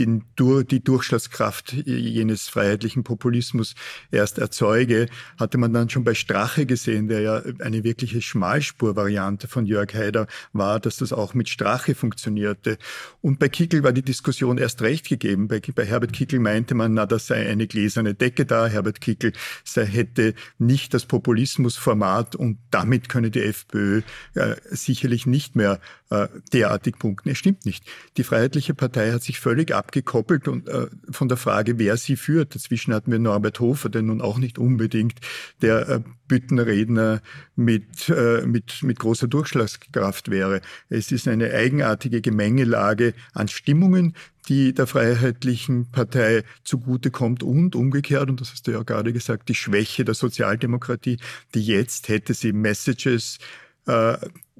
den, 0.00 0.24
die 0.38 0.82
Durchschlagskraft 0.82 1.72
jenes 1.72 2.48
freiheitlichen 2.48 3.04
Populismus 3.04 3.74
erst 4.10 4.38
erzeuge, 4.38 5.06
hatte 5.38 5.58
man 5.58 5.72
dann 5.72 5.90
schon 5.90 6.04
bei 6.04 6.14
Strache 6.14 6.66
gesehen, 6.66 7.08
der 7.08 7.20
ja 7.20 7.42
eine 7.60 7.84
wirkliche 7.84 8.22
Schmalspurvariante 8.22 9.46
von 9.46 9.66
Jörg 9.66 9.94
Haider 9.94 10.26
war, 10.52 10.80
dass 10.80 10.96
das 10.96 11.12
auch 11.12 11.34
mit 11.34 11.48
Strache 11.48 11.94
funktionierte. 11.94 12.78
Und 13.20 13.38
bei 13.38 13.48
Kickel 13.48 13.82
war 13.82 13.92
die 13.92 14.02
Diskussion 14.02 14.58
erst 14.58 14.82
recht 14.82 15.08
gegeben. 15.08 15.48
Bei, 15.48 15.60
bei 15.60 15.84
Herbert 15.84 16.12
Kickel 16.12 16.40
meinte 16.40 16.74
man, 16.74 16.94
na, 16.94 17.06
das 17.06 17.26
sei 17.26 17.48
eine 17.48 17.66
gläserne 17.66 18.14
Decke 18.14 18.46
da. 18.46 18.66
Herbert 18.66 19.00
Kickel 19.00 19.32
sei, 19.64 19.84
hätte 19.84 20.34
nicht 20.58 20.94
das 20.94 21.04
Populismusformat 21.04 22.36
und 22.36 22.58
damit 22.70 23.08
könne 23.08 23.30
die 23.30 23.42
FPÖ 23.42 24.02
äh, 24.34 24.56
sicherlich 24.70 25.26
nicht 25.26 25.56
mehr 25.56 25.80
äh, 26.10 26.28
derartig 26.52 26.98
punkten. 26.98 27.30
Es 27.30 27.38
stimmt 27.38 27.64
nicht. 27.64 27.84
Die 28.16 28.24
Freiheitliche 28.24 28.74
Partei 28.74 29.12
hat 29.12 29.22
sich 29.22 29.40
völlig 29.40 29.72
abgekoppelt 29.72 30.48
und, 30.48 30.68
äh, 30.68 30.88
von 31.10 31.28
der 31.28 31.36
Frage, 31.36 31.78
wer 31.78 31.96
sie 31.96 32.16
führt. 32.16 32.54
Dazwischen 32.54 32.92
hatten 32.92 33.12
wir 33.12 33.18
Norbert 33.18 33.60
Hofer, 33.60 33.88
der 33.88 34.02
nun 34.02 34.20
auch 34.20 34.38
nicht 34.38 34.58
unbedingt 34.58 35.20
der 35.62 35.88
äh, 35.88 36.00
Büttenredner 36.26 37.22
mit, 37.56 38.08
äh, 38.08 38.42
mit, 38.44 38.82
mit 38.82 38.98
großer 38.98 39.28
Durchschlagskraft 39.28 40.30
wäre. 40.30 40.60
Es 40.88 41.12
ist 41.12 41.28
eine 41.28 41.52
eigenartige 41.52 42.20
Gemengelage 42.20 43.14
an 43.32 43.48
Stimmungen, 43.48 44.14
die 44.48 44.72
der 44.74 44.88
Freiheitlichen 44.88 45.90
Partei 45.92 46.42
zugutekommt 46.64 47.42
und 47.42 47.76
umgekehrt, 47.76 48.30
und 48.30 48.40
das 48.40 48.50
hast 48.50 48.66
du 48.66 48.72
ja 48.72 48.82
gerade 48.82 49.12
gesagt, 49.12 49.48
die 49.48 49.54
Schwäche 49.54 50.04
der 50.04 50.14
Sozialdemokratie, 50.14 51.18
die 51.54 51.62
jetzt 51.62 52.08
hätte 52.08 52.34
sie 52.34 52.52
Messages 52.52 53.38
äh, 53.86 54.16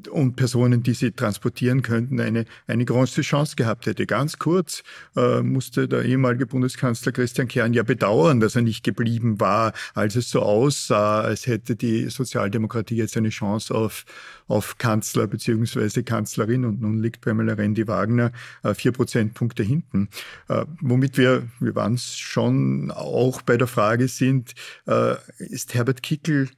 und 0.09 0.37
Personen, 0.37 0.83
die 0.83 0.95
sie 0.95 1.13
transportieren 1.13 1.83
könnten, 1.83 2.21
eine, 2.21 2.45
eine 2.67 2.85
große 2.85 3.23
Chance 3.23 3.57
gehabt 3.57 3.87
hätte. 3.87 4.07
Ganz 4.07 4.39
kurz 4.39 4.83
äh, 5.17 5.43
musste 5.43 5.89
der 5.89 6.05
ehemalige 6.05 6.47
Bundeskanzler 6.47 7.13
Christian 7.13 7.49
Kern 7.49 7.75
ja 7.75 7.83
bedauern, 7.83 8.41
dass 8.41 8.57
er 8.57 8.63
nicht 8.63 8.85
geblieben 8.85 9.41
war, 9.41 9.73
als 9.95 10.17
es 10.17 10.31
so 10.31 10.41
aussah, 10.43 11.21
als 11.21 11.47
hätte 11.47 11.77
die 11.77 12.09
Sozialdemokratie 12.09 12.97
jetzt 12.97 13.17
eine 13.17 13.31
Chance 13.31 13.75
auf, 13.75 14.05
auf 14.49 14.79
Kanzler 14.79 15.27
beziehungsweise 15.27 16.03
Kanzlerin 16.03 16.65
und 16.65 16.81
nun 16.81 17.03
liegt 17.03 17.21
Pamela 17.21 17.55
Rendi-Wagner 17.55 18.33
äh, 18.63 18.75
vier 18.75 18.93
Prozentpunkte 18.93 19.63
hinten. 19.63 20.09
Äh, 20.49 20.65
womit 20.81 21.17
wir, 21.19 21.49
wir 21.61 21.75
waren 21.75 21.95
es 21.95 22.17
schon 22.17 22.91
auch 22.91 23.43
bei 23.43 23.57
der 23.57 23.67
Frage 23.67 24.09
sind, 24.09 24.55
äh, 24.87 25.15
ist 25.39 25.75
Herbert 25.75 26.03
Kickel 26.03 26.49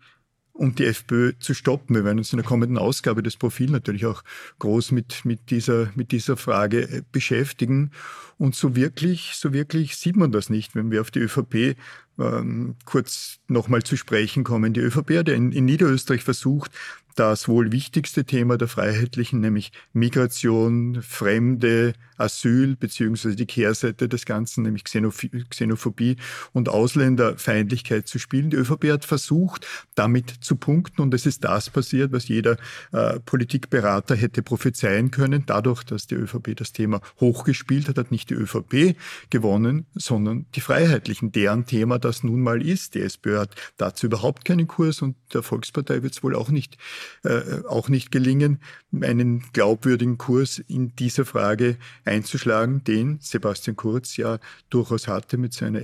um 0.52 0.75
die 0.75 0.85
FPÖ 0.85 1.32
zu 1.38 1.54
stoppen. 1.54 1.94
Wir 1.97 2.04
werden 2.04 2.18
uns 2.18 2.32
in 2.32 2.37
der 2.37 2.47
kommenden 2.47 2.78
Ausgabe 2.78 3.23
des 3.23 3.37
Profils 3.37 3.71
natürlich 3.71 4.06
auch 4.06 4.23
groß 4.59 4.92
mit, 4.92 5.25
mit, 5.25 5.50
dieser, 5.50 5.90
mit 5.94 6.12
dieser 6.12 6.37
Frage 6.37 6.82
äh, 6.82 7.02
beschäftigen. 7.11 7.90
Und 8.38 8.54
so 8.54 8.76
wirklich, 8.76 9.32
so 9.35 9.52
wirklich 9.52 9.97
sieht 9.97 10.16
man 10.16 10.32
das 10.32 10.50
nicht. 10.50 10.75
Wenn 10.75 10.90
wir 10.90 11.00
auf 11.00 11.11
die 11.11 11.21
ÖVP 11.21 11.76
ähm, 12.19 12.76
kurz 12.85 13.38
nochmal 13.49 13.83
zu 13.83 13.97
sprechen 13.97 14.45
kommen. 14.45 14.73
Die 14.73 14.81
ÖVP 14.81 15.19
hat 15.19 15.28
in, 15.28 15.52
in 15.52 15.64
Niederösterreich 15.64 16.25
versucht, 16.25 16.71
das 17.14 17.49
wohl 17.49 17.73
wichtigste 17.73 18.25
Thema 18.25 18.57
der 18.57 18.69
Freiheitlichen, 18.69 19.40
nämlich 19.40 19.73
Migration, 19.92 21.02
Fremde, 21.02 21.95
Asyl, 22.16 22.76
beziehungsweise 22.76 23.37
die 23.37 23.47
Kehrseite 23.47 24.09
des 24.09 24.25
Ganzen, 24.25 24.62
nämlich 24.62 24.85
Xenophobie 24.85 26.16
und 26.52 26.69
Ausländerfeindlichkeit 26.69 28.07
zu 28.09 28.19
spielen. 28.19 28.50
Die 28.50 28.57
ÖVP 28.57 28.90
hat 28.90 29.04
versucht, 29.04 29.66
damit 29.95 30.31
zu 30.31 30.57
punkten 30.57 31.02
und 31.02 31.12
es 31.14 31.26
ist 31.26 31.45
das 31.45 31.71
passiert, 31.71 32.12
was 32.12 32.28
jeder 32.28 32.57
äh, 32.92 33.19
Politikberater 33.21 34.14
hätte 34.14 34.42
prophezeien 34.42 35.11
können. 35.11 35.45
Dadurch, 35.47 35.83
dass 35.83 36.07
die 36.07 36.14
ÖVP 36.14 36.57
das 36.57 36.73
Thema 36.73 37.00
hochgespielt 37.21 37.88
hat, 37.88 37.99
hat 37.99 38.11
nicht 38.11 38.31
die 38.31 38.35
ÖVP 38.35 38.97
gewonnen, 39.31 39.87
sondern 39.95 40.47
die 40.54 40.61
Freiheitlichen, 40.61 41.33
deren 41.33 41.66
Thema 41.66 41.99
das 42.04 42.23
nun 42.23 42.40
mal 42.40 42.61
ist. 42.61 42.94
Die 42.94 43.00
SPÖ 43.00 43.38
hat 43.38 43.54
dazu 43.76 44.06
überhaupt 44.06 44.44
keinen 44.44 44.66
Kurs 44.66 45.02
und 45.02 45.16
der 45.32 45.42
Volkspartei 45.42 46.02
wird 46.02 46.12
es 46.14 46.23
wohl 46.23 46.35
auch 46.35 46.50
nicht 46.50 46.76
äh, 47.25 47.62
auch 47.68 47.88
nicht 47.88 48.11
gelingen, 48.11 48.61
einen 49.00 49.44
glaubwürdigen 49.52 50.18
Kurs 50.18 50.59
in 50.59 50.94
dieser 50.97 51.25
Frage 51.25 51.76
einzuschlagen, 52.04 52.85
den 52.85 53.18
Sebastian 53.21 53.76
Kurz 53.76 54.16
ja 54.16 54.38
durchaus 54.71 55.09
hatte 55.09 55.38
mit 55.38 55.54
seiner 55.54 55.80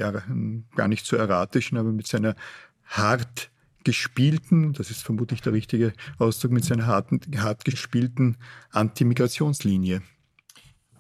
gar 0.76 0.88
nicht 0.88 1.06
so 1.06 1.16
erratischen, 1.16 1.78
aber 1.78 1.92
mit 1.92 2.06
seiner 2.06 2.37
hart 2.84 3.50
gespielten, 3.84 4.72
das 4.75 4.90
ist 4.90 5.02
vermutlich 5.02 5.40
der 5.40 5.52
richtige 5.52 5.92
Ausdruck, 6.18 6.52
mit 6.52 6.64
seiner 6.64 6.87
harten, 6.87 7.20
hart 7.38 7.64
gespielten 7.64 8.37
Antimigrationslinie. 8.70 10.02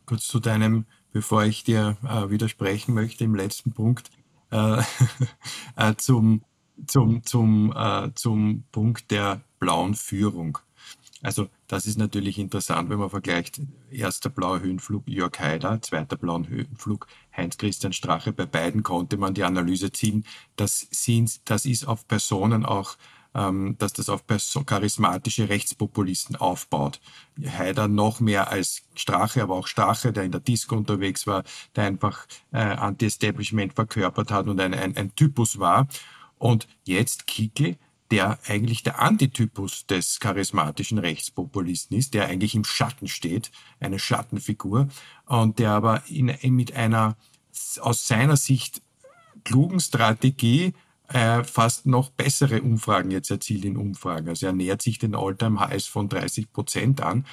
Kurz 0.06 0.26
zu 0.26 0.40
deinem, 0.40 0.86
bevor 1.12 1.44
ich 1.44 1.64
dir 1.64 1.98
äh, 2.02 2.30
widersprechen 2.30 2.94
möchte, 2.94 3.24
im 3.24 3.34
letzten 3.34 3.72
Punkt, 3.72 4.10
äh, 4.50 4.82
äh, 5.76 5.94
zum, 5.96 6.42
zum, 6.86 7.24
zum, 7.24 7.72
äh, 7.76 8.10
zum 8.14 8.64
Punkt 8.72 9.10
der 9.10 9.42
blauen 9.58 9.94
Führung. 9.94 10.58
Also 11.20 11.48
das 11.66 11.86
ist 11.86 11.98
natürlich 11.98 12.38
interessant, 12.38 12.90
wenn 12.90 12.98
man 12.98 13.10
vergleicht, 13.10 13.60
erster 13.90 14.30
blauer 14.30 14.60
Höhenflug 14.60 15.08
Jörg 15.08 15.36
Haider, 15.40 15.82
zweiter 15.82 16.16
blauer 16.16 16.46
Höhenflug 16.46 17.08
Heinz-Christian 17.36 17.92
Strache. 17.92 18.32
Bei 18.32 18.46
beiden 18.46 18.84
konnte 18.84 19.16
man 19.16 19.34
die 19.34 19.42
Analyse 19.42 19.90
ziehen, 19.90 20.24
dass 20.54 20.86
sind, 20.92 21.50
das 21.50 21.66
ist 21.66 21.88
auf 21.88 22.06
Personen 22.06 22.64
auch, 22.64 22.96
dass 23.34 23.92
das 23.92 24.08
auf 24.08 24.24
charismatische 24.66 25.48
Rechtspopulisten 25.48 26.36
aufbaut. 26.36 27.00
Haider 27.40 27.86
noch 27.86 28.20
mehr 28.20 28.50
als 28.50 28.82
Strache, 28.94 29.42
aber 29.42 29.54
auch 29.54 29.66
Strache, 29.66 30.12
der 30.12 30.24
in 30.24 30.32
der 30.32 30.40
Disco 30.40 30.76
unterwegs 30.76 31.26
war, 31.26 31.44
der 31.76 31.84
einfach 31.84 32.26
äh, 32.52 32.58
Anti-Establishment 32.58 33.74
verkörpert 33.74 34.30
hat 34.30 34.48
und 34.48 34.60
ein, 34.60 34.74
ein, 34.74 34.96
ein 34.96 35.14
Typus 35.14 35.58
war. 35.58 35.86
Und 36.38 36.66
jetzt 36.84 37.26
Kickel, 37.26 37.76
der 38.10 38.38
eigentlich 38.46 38.82
der 38.82 39.00
Antitypus 39.00 39.86
des 39.86 40.18
charismatischen 40.18 40.98
Rechtspopulisten 40.98 41.96
ist, 41.96 42.14
der 42.14 42.26
eigentlich 42.26 42.54
im 42.54 42.64
Schatten 42.64 43.06
steht, 43.06 43.50
eine 43.80 43.98
Schattenfigur, 43.98 44.88
und 45.26 45.58
der 45.58 45.72
aber 45.72 46.02
in, 46.08 46.34
mit 46.54 46.74
einer 46.74 47.16
aus 47.80 48.06
seiner 48.06 48.36
Sicht 48.36 48.82
klugen 49.44 49.80
Strategie 49.80 50.74
äh, 51.08 51.42
fast 51.42 51.86
noch 51.86 52.10
bessere 52.10 52.62
Umfragen 52.62 53.10
jetzt 53.10 53.30
erzielt 53.30 53.64
in 53.64 53.76
Umfragen. 53.76 54.28
Also 54.28 54.46
er 54.46 54.52
nähert 54.52 54.82
sich 54.82 54.98
den 54.98 55.14
All-Time-Highs 55.14 55.86
von 55.86 56.08
30 56.08 56.52
Prozent 56.52 57.00
an, 57.00 57.24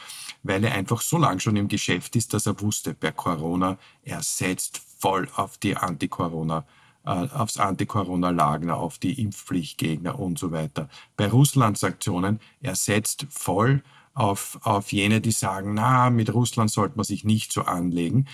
weil 0.43 0.63
er 0.63 0.73
einfach 0.73 1.01
so 1.01 1.17
lange 1.17 1.39
schon 1.39 1.57
im 1.57 1.67
Geschäft 1.67 2.15
ist, 2.15 2.33
dass 2.33 2.45
er 2.45 2.59
wusste, 2.61 2.93
bei 2.93 3.11
Corona, 3.11 3.77
er 4.03 4.21
setzt 4.23 4.81
voll 4.99 5.27
auf 5.35 5.57
die 5.57 5.75
Anti-Corona- 5.75 6.65
äh, 7.05 7.27
aufs 7.33 7.57
Anti-Corona-Lagner, 7.57 8.77
auf 8.77 8.97
die 8.97 9.21
Impfpflichtgegner 9.21 10.17
und 10.17 10.39
so 10.39 10.51
weiter. 10.51 10.89
Bei 11.15 11.27
Russland-Sanktionen, 11.27 12.39
er 12.61 12.75
setzt 12.75 13.27
voll 13.29 13.83
auf, 14.15 14.59
auf 14.63 14.91
jene, 14.91 15.21
die 15.21 15.31
sagen, 15.31 15.75
na, 15.75 16.09
mit 16.09 16.33
Russland 16.33 16.71
sollte 16.71 16.95
man 16.95 17.03
sich 17.03 17.23
nicht 17.23 17.51
so 17.51 17.63
anlegen. 17.63 18.25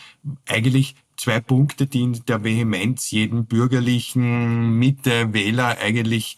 Eigentlich 0.47 0.95
zwei 1.17 1.41
Punkte, 1.41 1.87
die 1.87 2.03
in 2.03 2.25
der 2.25 2.43
Vehemenz 2.43 3.11
jeden 3.11 3.45
bürgerlichen 3.45 4.77
Mitte-Wähler 4.77 5.79
eigentlich 5.79 6.37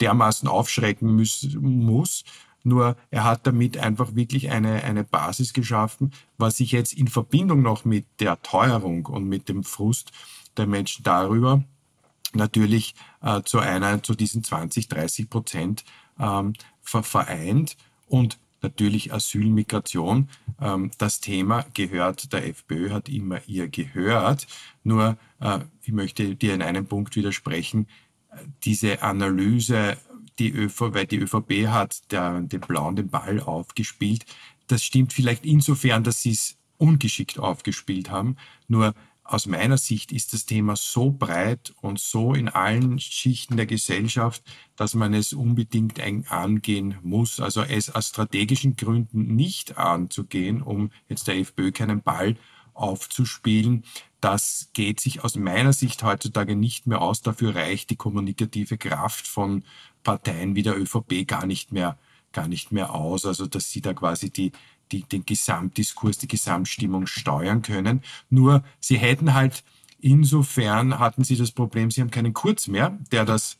dermaßen 0.00 0.48
aufschrecken 0.48 1.16
muss, 1.16 1.48
muss. 1.58 2.24
Nur 2.62 2.96
er 3.10 3.24
hat 3.24 3.46
damit 3.46 3.76
einfach 3.78 4.14
wirklich 4.14 4.50
eine, 4.50 4.84
eine 4.84 5.02
Basis 5.02 5.52
geschaffen, 5.52 6.12
was 6.38 6.58
sich 6.58 6.70
jetzt 6.70 6.92
in 6.92 7.08
Verbindung 7.08 7.62
noch 7.62 7.84
mit 7.84 8.06
der 8.20 8.40
Teuerung 8.42 9.06
und 9.06 9.24
mit 9.24 9.48
dem 9.48 9.64
Frust 9.64 10.12
der 10.56 10.66
Menschen 10.66 11.02
darüber 11.02 11.64
natürlich 12.34 12.94
äh, 13.22 13.42
zu 13.42 13.58
einer, 13.58 14.02
zu 14.02 14.14
diesen 14.14 14.44
20, 14.44 14.88
30 14.88 15.30
Prozent 15.30 15.84
ähm, 16.18 16.54
vereint 16.82 17.76
und 18.06 18.38
natürlich 18.62 19.12
Asyl, 19.12 19.46
Migration. 19.46 20.28
Ähm, 20.60 20.90
das 20.98 21.20
Thema 21.20 21.66
gehört 21.74 22.32
der 22.32 22.46
FPÖ, 22.46 22.90
hat 22.90 23.08
immer 23.08 23.40
ihr 23.46 23.68
gehört. 23.68 24.46
Nur, 24.84 25.16
äh, 25.40 25.60
ich 25.82 25.92
möchte 25.92 26.34
dir 26.36 26.54
in 26.54 26.62
einem 26.62 26.86
Punkt 26.86 27.16
widersprechen, 27.16 27.86
diese 28.64 29.02
Analyse, 29.02 29.96
die 30.38 30.50
ÖVP, 30.50 30.94
weil 30.94 31.06
die 31.06 31.18
ÖVP 31.18 31.68
hat 31.68 32.10
der, 32.10 32.40
den 32.40 32.60
blauen 32.60 32.96
den 32.96 33.08
Ball 33.08 33.40
aufgespielt. 33.40 34.24
Das 34.66 34.84
stimmt 34.84 35.12
vielleicht 35.12 35.44
insofern, 35.44 36.04
dass 36.04 36.22
sie 36.22 36.30
es 36.30 36.56
ungeschickt 36.78 37.38
aufgespielt 37.38 38.10
haben. 38.10 38.36
Nur 38.68 38.94
aus 39.24 39.46
meiner 39.46 39.78
Sicht 39.78 40.12
ist 40.12 40.32
das 40.32 40.46
Thema 40.46 40.74
so 40.76 41.10
breit 41.10 41.72
und 41.80 42.00
so 42.00 42.34
in 42.34 42.48
allen 42.48 42.98
Schichten 42.98 43.56
der 43.56 43.66
Gesellschaft, 43.66 44.42
dass 44.76 44.94
man 44.94 45.14
es 45.14 45.32
unbedingt 45.32 46.00
angehen 46.30 46.96
muss. 47.02 47.38
Also 47.38 47.62
es 47.62 47.90
aus 47.90 48.08
strategischen 48.08 48.76
Gründen 48.76 49.34
nicht 49.34 49.78
anzugehen, 49.78 50.60
um 50.60 50.90
jetzt 51.08 51.28
der 51.28 51.38
FPÖ 51.38 51.70
keinen 51.72 52.02
Ball 52.02 52.36
aufzuspielen. 52.74 53.84
Das 54.20 54.70
geht 54.72 55.00
sich 55.00 55.24
aus 55.24 55.36
meiner 55.36 55.72
Sicht 55.72 56.02
heutzutage 56.02 56.56
nicht 56.56 56.86
mehr 56.86 57.00
aus. 57.00 57.22
Dafür 57.22 57.54
reicht 57.54 57.90
die 57.90 57.96
kommunikative 57.96 58.78
Kraft 58.78 59.26
von 59.26 59.64
Parteien 60.02 60.56
wie 60.56 60.62
der 60.62 60.78
ÖVP 60.78 61.26
gar 61.26 61.46
nicht 61.46 61.72
mehr, 61.72 61.98
gar 62.32 62.48
nicht 62.48 62.72
mehr 62.72 62.94
aus. 62.94 63.24
Also, 63.26 63.46
dass 63.46 63.70
sie 63.70 63.80
da 63.80 63.94
quasi 63.94 64.30
die, 64.30 64.52
die, 64.92 65.02
den 65.02 65.24
Gesamtdiskurs, 65.24 66.18
die 66.18 66.28
Gesamtstimmung 66.28 67.06
steuern 67.06 67.62
können. 67.62 68.02
Nur 68.30 68.62
sie 68.80 68.98
hätten 68.98 69.34
halt, 69.34 69.64
insofern 70.00 70.98
hatten 70.98 71.24
sie 71.24 71.36
das 71.36 71.52
Problem, 71.52 71.90
sie 71.90 72.00
haben 72.00 72.10
keinen 72.10 72.34
Kurz 72.34 72.68
mehr, 72.68 72.98
der 73.10 73.24
das 73.24 73.58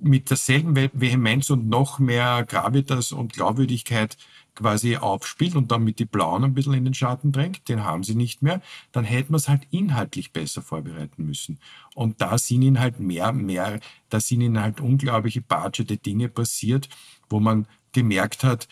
mit 0.00 0.30
derselben 0.30 0.76
Vehemenz 0.76 1.50
und 1.50 1.68
noch 1.68 1.98
mehr 1.98 2.44
Gravitas 2.44 3.10
und 3.10 3.32
Glaubwürdigkeit 3.32 4.16
quasi 4.54 4.96
aufspielt 4.96 5.54
und 5.54 5.70
damit 5.70 5.98
die 5.98 6.04
Blauen 6.04 6.44
ein 6.44 6.54
bisschen 6.54 6.74
in 6.74 6.84
den 6.84 6.94
Schatten 6.94 7.30
drängt, 7.30 7.68
den 7.68 7.84
haben 7.84 8.02
sie 8.02 8.14
nicht 8.14 8.42
mehr, 8.42 8.60
dann 8.90 9.04
hätten 9.04 9.32
wir 9.32 9.36
es 9.36 9.48
halt 9.48 9.66
inhaltlich 9.70 10.32
besser 10.32 10.62
vorbereiten 10.62 11.26
müssen. 11.26 11.58
Und 11.94 12.20
da 12.20 12.38
sind 12.38 12.62
ihnen 12.62 12.80
halt 12.80 12.98
mehr, 12.98 13.32
mehr, 13.32 13.78
da 14.08 14.18
sind 14.18 14.40
ihnen 14.40 14.60
halt 14.60 14.80
unglaubliche 14.80 15.42
Budgete 15.42 15.96
Dinge 15.96 16.28
passiert, 16.28 16.88
wo 17.28 17.38
man 17.38 17.66
gemerkt 17.92 18.44
hat, 18.44 18.68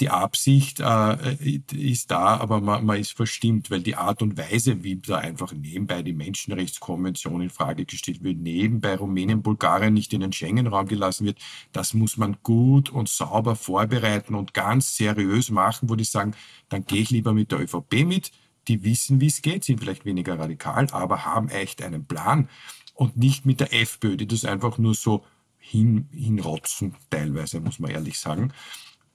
die 0.00 0.08
Absicht 0.08 0.80
äh, 0.80 1.34
ist 1.74 2.10
da, 2.10 2.38
aber 2.38 2.62
man, 2.62 2.86
man 2.86 2.98
ist 2.98 3.12
verstimmt, 3.12 3.70
weil 3.70 3.82
die 3.82 3.96
Art 3.96 4.22
und 4.22 4.38
Weise, 4.38 4.82
wie 4.82 4.96
da 4.96 5.18
einfach 5.18 5.52
nebenbei 5.52 6.02
die 6.02 6.14
Menschenrechtskonvention 6.14 7.42
in 7.42 7.50
Frage 7.50 7.84
gestellt 7.84 8.22
wird, 8.22 8.38
nebenbei 8.38 8.96
Rumänien, 8.96 9.42
Bulgarien 9.42 9.92
nicht 9.92 10.14
in 10.14 10.22
den 10.22 10.32
Schengen-Raum 10.32 10.86
gelassen 10.86 11.26
wird, 11.26 11.38
das 11.72 11.92
muss 11.92 12.16
man 12.16 12.38
gut 12.42 12.88
und 12.88 13.10
sauber 13.10 13.56
vorbereiten 13.56 14.34
und 14.34 14.54
ganz 14.54 14.96
seriös 14.96 15.50
machen, 15.50 15.90
wo 15.90 15.96
die 15.96 16.04
sagen, 16.04 16.34
dann 16.70 16.86
gehe 16.86 17.02
ich 17.02 17.10
lieber 17.10 17.34
mit 17.34 17.52
der 17.52 17.60
ÖVP 17.60 18.06
mit, 18.06 18.32
die 18.68 18.84
wissen, 18.84 19.20
wie 19.20 19.26
es 19.26 19.42
geht, 19.42 19.64
sind 19.64 19.80
vielleicht 19.80 20.06
weniger 20.06 20.38
radikal, 20.38 20.86
aber 20.92 21.26
haben 21.26 21.50
echt 21.50 21.82
einen 21.82 22.06
Plan 22.06 22.48
und 22.94 23.18
nicht 23.18 23.44
mit 23.44 23.60
der 23.60 23.74
FPÖ, 23.74 24.16
die 24.16 24.26
das 24.26 24.46
einfach 24.46 24.78
nur 24.78 24.94
so 24.94 25.26
hin, 25.58 26.08
hinrotzen, 26.10 26.96
teilweise, 27.10 27.60
muss 27.60 27.78
man 27.78 27.90
ehrlich 27.90 28.18
sagen. 28.18 28.52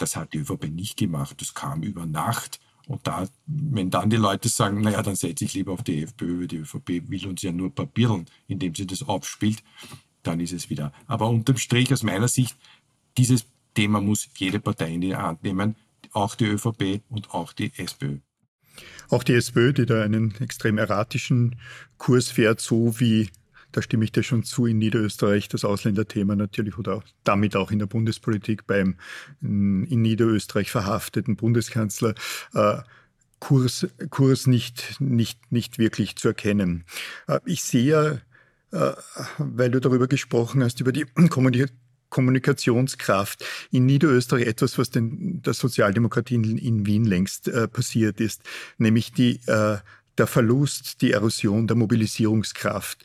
Das 0.04 0.18
hat 0.18 0.34
die 0.34 0.40
ÖVP 0.40 0.66
nicht 0.66 0.98
gemacht. 0.98 1.40
Das 1.40 1.54
kam 1.54 1.82
über 1.82 2.06
Nacht. 2.06 2.60
Und 2.88 3.08
da, 3.08 3.26
wenn 3.46 3.90
dann 3.90 4.10
die 4.10 4.18
Leute 4.18 4.50
sagen, 4.50 4.82
naja, 4.82 5.02
dann 5.02 5.16
setze 5.16 5.46
ich 5.46 5.54
lieber 5.54 5.72
auf 5.72 5.84
die 5.84 6.04
FPÖ, 6.04 6.46
die 6.46 6.58
ÖVP 6.58 7.10
will 7.10 7.26
uns 7.26 7.42
ja 7.42 7.54
nur 7.54 7.74
papiereln, 7.74 8.26
indem 8.50 8.76
sie 8.76 8.86
das 8.86 9.04
aufspielt, 9.04 9.64
dann 10.22 10.42
ist 10.42 10.52
es 10.52 10.70
wieder. 10.70 10.92
Aber 11.08 11.30
unterm 11.30 11.56
Strich 11.56 11.94
aus 11.94 12.04
meiner 12.04 12.28
Sicht, 12.28 12.58
dieses 13.18 13.46
Thema 13.76 14.02
muss 14.02 14.28
jede 14.36 14.60
Partei 14.60 14.94
in 14.94 15.00
die 15.00 15.16
Hand 15.16 15.42
nehmen, 15.42 15.78
auch 16.12 16.36
die 16.36 16.48
ÖVP 16.48 17.02
und 17.08 17.34
auch 17.34 17.54
die 17.54 17.72
SPÖ. 17.78 18.18
Auch 19.08 19.24
die 19.24 19.36
SPÖ, 19.36 19.72
die 19.72 19.86
da 19.86 20.04
einen 20.04 20.36
extrem 20.42 20.78
erratischen 20.80 21.56
Kurs 21.98 22.30
fährt, 22.30 22.60
so 22.60 23.00
wie 23.00 23.30
da 23.74 23.82
stimme 23.82 24.06
ich 24.06 24.12
dir 24.14 24.24
schon 24.24 24.44
zu, 24.44 24.66
in 24.66 24.78
Niederösterreich 24.78 25.50
das 25.50 25.66
Ausländerthema 25.66 26.36
natürlich 26.36 26.78
oder 26.78 27.04
damit 27.26 27.56
auch 27.56 27.72
in 27.72 27.80
der 27.80 27.88
Bundespolitik 27.88 28.66
beim 28.66 28.96
in 29.42 30.02
Niederösterreich 30.02 30.72
verhafteten 30.72 31.36
Bundeskanzler 31.36 32.16
äh, 32.54 32.78
Kurs, 33.40 33.86
Kurs 34.10 34.48
nicht, 34.48 35.02
nicht, 35.02 35.52
nicht 35.52 35.78
wirklich 35.78 36.16
zu 36.16 36.30
erkennen. 36.30 36.86
Äh, 37.28 37.40
ich 37.46 37.64
sehe 37.64 38.22
weil 39.38 39.70
du 39.70 39.80
darüber 39.80 40.08
gesprochen 40.08 40.64
hast, 40.64 40.82
über 40.82 40.92
die 40.92 41.06
Kommunikationskraft 42.10 43.46
in 43.72 43.86
Niederösterreich 43.86 44.48
etwas, 44.48 44.78
was 44.78 44.90
den, 44.90 45.42
der 45.42 45.54
Sozialdemokratie 45.54 46.36
in, 46.36 46.58
in 46.58 46.86
Wien 46.86 47.06
längst 47.06 47.48
äh, 47.48 47.68
passiert 47.68 48.20
ist, 48.20 48.42
nämlich 48.78 49.12
die 49.12 49.40
äh, 49.48 49.78
der 50.18 50.28
Verlust, 50.28 51.02
die 51.02 51.12
Erosion 51.12 51.68
der 51.68 51.76
Mobilisierungskraft. 51.76 53.04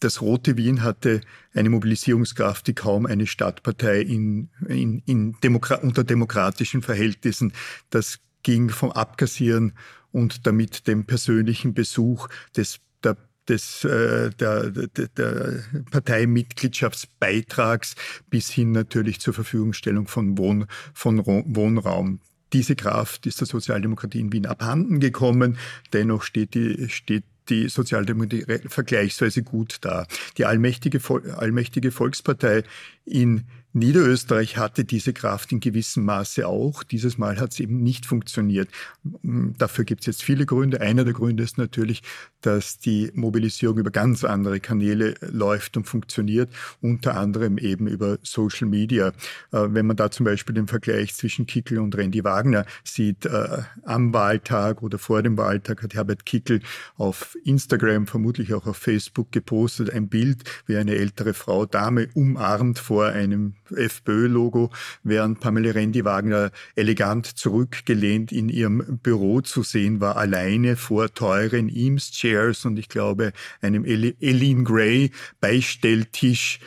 Das 0.00 0.20
Rote 0.20 0.56
Wien 0.56 0.82
hatte 0.82 1.20
eine 1.52 1.70
Mobilisierungskraft, 1.70 2.66
die 2.66 2.74
kaum 2.74 3.06
eine 3.06 3.26
Stadtpartei 3.26 4.00
in, 4.00 4.50
in, 4.68 5.02
in 5.06 5.36
Demokra 5.42 5.76
unter 5.76 6.04
demokratischen 6.04 6.82
Verhältnissen. 6.82 7.52
Das 7.90 8.20
ging 8.42 8.70
vom 8.70 8.92
Abkassieren 8.92 9.72
und 10.12 10.46
damit 10.46 10.86
dem 10.86 11.06
persönlichen 11.06 11.74
Besuch 11.74 12.28
des 12.56 12.80
der 13.02 13.16
des, 13.48 13.84
äh, 13.84 14.30
der, 14.30 14.70
der, 14.70 15.08
der 15.08 15.64
Parteimitgliedschaftsbeitrags 15.90 17.94
bis 18.30 18.50
hin 18.50 18.72
natürlich 18.72 19.20
zur 19.20 19.34
Verfügungstellung 19.34 20.08
von, 20.08 20.38
Wohn, 20.38 20.66
von 20.94 21.26
Wohnraum. 21.26 22.20
Diese 22.54 22.76
Kraft 22.76 23.26
ist 23.26 23.40
der 23.40 23.48
Sozialdemokratie 23.48 24.20
in 24.20 24.32
Wien 24.32 24.46
abhanden 24.46 25.00
gekommen. 25.00 25.58
Dennoch 25.92 26.22
steht 26.22 26.54
die, 26.54 26.88
steht 26.88 27.24
die 27.48 27.68
Sozialdemokratie 27.68 28.46
vergleichsweise 28.68 29.42
gut 29.42 29.78
da. 29.80 30.06
Die 30.38 30.46
allmächtige, 30.46 31.00
allmächtige 31.36 31.90
Volkspartei 31.90 32.62
in 33.04 33.42
Niederösterreich 33.76 34.56
hatte 34.56 34.84
diese 34.84 35.12
Kraft 35.12 35.50
in 35.50 35.58
gewissem 35.58 36.04
Maße 36.04 36.46
auch. 36.46 36.84
Dieses 36.84 37.18
Mal 37.18 37.40
hat 37.40 37.52
es 37.52 37.60
eben 37.60 37.82
nicht 37.82 38.06
funktioniert. 38.06 38.68
Dafür 39.02 39.84
gibt 39.84 40.02
es 40.02 40.06
jetzt 40.06 40.22
viele 40.22 40.46
Gründe. 40.46 40.80
Einer 40.80 41.04
der 41.04 41.12
Gründe 41.12 41.42
ist 41.42 41.58
natürlich, 41.58 42.02
dass 42.40 42.78
die 42.78 43.10
Mobilisierung 43.14 43.78
über 43.78 43.90
ganz 43.90 44.22
andere 44.22 44.60
Kanäle 44.60 45.14
läuft 45.20 45.76
und 45.76 45.88
funktioniert, 45.88 46.50
unter 46.82 47.16
anderem 47.16 47.58
eben 47.58 47.88
über 47.88 48.18
Social 48.22 48.68
Media. 48.68 49.08
Äh, 49.50 49.66
wenn 49.70 49.86
man 49.86 49.96
da 49.96 50.10
zum 50.10 50.24
Beispiel 50.24 50.54
den 50.54 50.68
Vergleich 50.68 51.14
zwischen 51.14 51.46
Kickel 51.46 51.80
und 51.80 51.96
Randy 51.96 52.22
Wagner 52.22 52.66
sieht, 52.84 53.26
äh, 53.26 53.62
am 53.82 54.14
Wahltag 54.14 54.82
oder 54.82 54.98
vor 54.98 55.20
dem 55.22 55.36
Wahltag 55.36 55.82
hat 55.82 55.94
Herbert 55.94 56.24
Kickel 56.24 56.60
auf 56.96 57.36
Instagram, 57.44 58.06
vermutlich 58.06 58.54
auch 58.54 58.66
auf 58.66 58.76
Facebook 58.76 59.32
gepostet, 59.32 59.90
ein 59.90 60.08
Bild, 60.08 60.44
wie 60.66 60.76
eine 60.76 60.94
ältere 60.94 61.34
Frau, 61.34 61.66
Dame 61.66 62.08
umarmt 62.14 62.78
vor 62.78 63.06
einem 63.06 63.54
FPÖ-Logo, 63.70 64.70
während 65.02 65.40
Pamela 65.40 65.72
Rendi-Wagner 65.72 66.50
elegant 66.74 67.26
zurückgelehnt 67.26 68.32
in 68.32 68.48
ihrem 68.48 68.98
Büro 69.02 69.40
zu 69.40 69.62
sehen 69.62 70.00
war, 70.00 70.16
alleine 70.16 70.76
vor 70.76 71.12
teuren 71.12 71.68
Eames-Chairs 71.68 72.64
und 72.64 72.78
ich 72.78 72.88
glaube 72.88 73.32
einem 73.60 73.84
Eileen 73.84 74.64
Gray 74.64 75.10
Beistelltisch. 75.40 76.60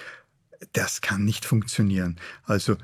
Das 0.73 1.01
kann 1.01 1.23
nicht 1.23 1.45
funktionieren. 1.45 2.17
Also 2.43 2.77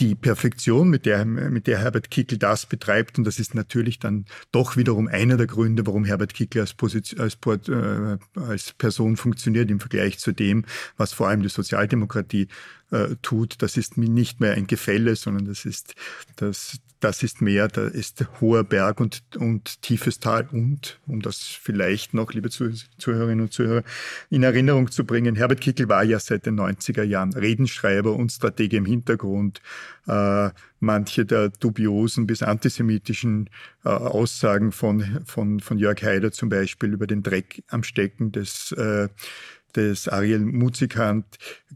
die 0.00 0.14
Perfektion, 0.14 0.88
mit 0.88 1.04
der, 1.04 1.24
mit 1.24 1.66
der 1.66 1.78
Herbert 1.78 2.10
Kickl 2.10 2.38
das 2.38 2.66
betreibt, 2.66 3.18
und 3.18 3.24
das 3.24 3.38
ist 3.38 3.54
natürlich 3.54 3.98
dann 3.98 4.24
doch 4.50 4.76
wiederum 4.76 5.08
einer 5.08 5.36
der 5.36 5.46
Gründe, 5.46 5.86
warum 5.86 6.04
Herbert 6.04 6.32
Kickl 6.32 6.60
als, 6.60 6.74
Position, 6.74 7.20
als, 7.20 7.36
äh, 7.68 8.18
als 8.34 8.72
Person 8.72 9.16
funktioniert 9.16 9.70
im 9.70 9.78
Vergleich 9.78 10.18
zu 10.18 10.32
dem, 10.32 10.64
was 10.96 11.12
vor 11.12 11.28
allem 11.28 11.42
die 11.42 11.48
Sozialdemokratie 11.48 12.48
äh, 12.90 13.16
tut, 13.22 13.62
das 13.62 13.76
ist 13.76 13.96
nicht 13.96 14.40
mehr 14.40 14.54
ein 14.54 14.66
Gefälle, 14.66 15.16
sondern 15.16 15.46
das 15.46 15.64
ist, 15.64 15.94
das, 16.36 16.78
das 17.00 17.22
ist 17.22 17.40
mehr, 17.40 17.68
da 17.68 17.86
ist 17.86 18.24
hoher 18.40 18.64
Berg 18.64 19.00
und, 19.00 19.22
und 19.36 19.82
tiefes 19.82 20.20
Tal. 20.20 20.48
Und, 20.52 21.00
um 21.06 21.22
das 21.22 21.38
vielleicht 21.38 22.14
noch, 22.14 22.32
liebe 22.32 22.50
Zuhörerinnen 22.50 23.42
und 23.42 23.52
Zuhörer, 23.52 23.82
in 24.28 24.42
Erinnerung 24.42 24.90
zu 24.90 25.04
bringen, 25.04 25.36
Herbert 25.36 25.60
Kickel 25.60 25.88
war 25.88 26.04
ja 26.04 26.18
seit 26.18 26.46
den 26.46 26.58
90er 26.58 27.02
Jahren 27.02 27.32
Redenschreiber 27.32 28.14
und 28.14 28.30
Stratege 28.30 28.76
im 28.76 28.84
Hintergrund. 28.84 29.62
Äh, 30.06 30.50
manche 30.80 31.24
der 31.26 31.50
dubiosen 31.50 32.26
bis 32.26 32.42
antisemitischen 32.42 33.50
äh, 33.84 33.88
Aussagen 33.88 34.72
von, 34.72 35.22
von, 35.24 35.60
von 35.60 35.78
Jörg 35.78 36.02
Haider 36.02 36.32
zum 36.32 36.48
Beispiel 36.48 36.92
über 36.92 37.06
den 37.06 37.22
Dreck 37.22 37.62
am 37.68 37.82
Stecken 37.82 38.32
des 38.32 38.72
äh, 38.72 39.08
des 39.76 40.08
Ariel 40.08 40.40
Muzikant 40.40 41.24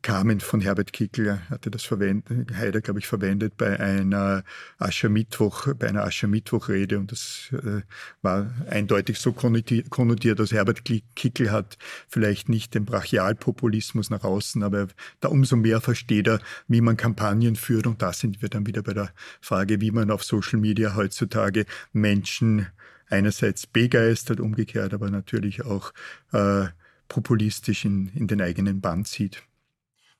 kamen 0.02 0.40
von 0.40 0.60
Herbert 0.60 0.92
Kickl, 0.92 1.38
hatte 1.50 1.70
das 1.70 1.84
verwendet, 1.84 2.54
Heider, 2.54 2.80
glaube 2.80 3.00
ich, 3.00 3.06
verwendet 3.06 3.56
bei 3.56 3.78
einer 3.78 4.44
Aschermittwoch, 4.78 5.74
bei 5.74 5.88
einer 5.88 6.04
Aschermittwochrede 6.04 6.98
und 6.98 7.12
das 7.12 7.50
äh, 7.52 7.82
war 8.22 8.50
eindeutig 8.68 9.18
so 9.18 9.32
konnotiert, 9.32 10.38
dass 10.38 10.52
Herbert 10.52 10.82
Kickl 10.84 11.50
hat 11.50 11.78
vielleicht 12.08 12.48
nicht 12.48 12.74
den 12.74 12.84
Brachialpopulismus 12.84 14.10
nach 14.10 14.24
außen, 14.24 14.62
aber 14.62 14.88
da 15.20 15.28
umso 15.28 15.56
mehr 15.56 15.80
versteht 15.80 16.28
er, 16.28 16.40
wie 16.68 16.80
man 16.80 16.96
Kampagnen 16.96 17.56
führt 17.56 17.86
und 17.86 18.02
da 18.02 18.12
sind 18.12 18.42
wir 18.42 18.48
dann 18.48 18.66
wieder 18.66 18.82
bei 18.82 18.94
der 18.94 19.10
Frage, 19.40 19.80
wie 19.80 19.90
man 19.90 20.10
auf 20.10 20.24
Social 20.24 20.58
Media 20.58 20.94
heutzutage 20.96 21.66
Menschen 21.92 22.66
einerseits 23.08 23.66
begeistert, 23.66 24.40
umgekehrt, 24.40 24.94
aber 24.94 25.10
natürlich 25.10 25.64
auch 25.64 25.92
äh, 26.32 26.66
populistisch 27.14 27.84
in, 27.84 28.10
in 28.16 28.26
den 28.26 28.40
eigenen 28.40 28.80
Band 28.80 29.06
zieht. 29.06 29.44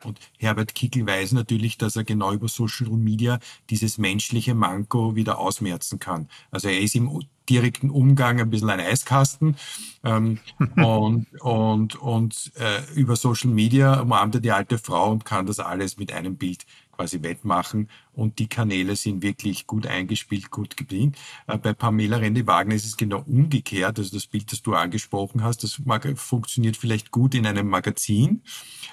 Und 0.05 0.21
Herbert 0.39 0.75
Kickel 0.75 1.07
weiß 1.07 1.33
natürlich, 1.33 1.77
dass 1.77 1.97
er 1.97 2.05
genau 2.05 2.33
über 2.33 2.47
Social 2.47 2.89
Media 2.91 3.41
dieses 3.71 3.99
menschliche 3.99 4.55
Manko 4.55 5.17
wieder 5.17 5.39
ausmerzen 5.39 5.99
kann. 5.99 6.29
Also 6.53 6.69
er 6.69 6.81
ist 6.81 6.95
im 6.95 7.23
direkten 7.49 7.91
Umgang 7.91 8.41
ein 8.41 8.51
bisschen 8.51 8.71
ein 8.71 8.81
Eiskasten 8.81 9.57
ähm, 10.05 10.39
und, 10.77 11.27
und, 11.41 11.97
und 11.97 12.53
äh, 12.57 12.93
über 12.95 13.17
Social 13.17 13.51
Media 13.51 14.01
umarmt 14.01 14.37
er 14.37 14.41
die 14.41 14.53
alte 14.53 14.79
Frau 14.79 15.11
und 15.11 15.25
kann 15.25 15.47
das 15.47 15.59
alles 15.59 15.97
mit 15.97 16.13
einem 16.13 16.37
Bild 16.37 16.65
quasi 16.97 17.23
wettmachen 17.23 17.89
und 18.13 18.39
die 18.39 18.49
Kanäle 18.49 18.97
sind 18.97 19.23
wirklich 19.23 19.67
gut 19.67 19.87
eingespielt, 19.87 20.51
gut 20.51 20.77
geblinkt. 20.77 21.19
Äh, 21.47 21.59
bei 21.59 21.73
Pamela 21.73 22.19
Rendi-Wagner 22.19 22.75
ist 22.75 22.87
es 22.87 22.97
genau 22.97 23.23
umgekehrt. 23.27 23.99
Also 23.99 24.15
das 24.15 24.27
Bild, 24.27 24.51
das 24.53 24.63
du 24.63 24.75
angesprochen 24.75 25.43
hast, 25.43 25.65
das 25.65 25.81
funktioniert 26.17 26.77
vielleicht 26.77 27.11
gut 27.11 27.35
in 27.35 27.47
einem 27.47 27.69
Magazin 27.69 28.43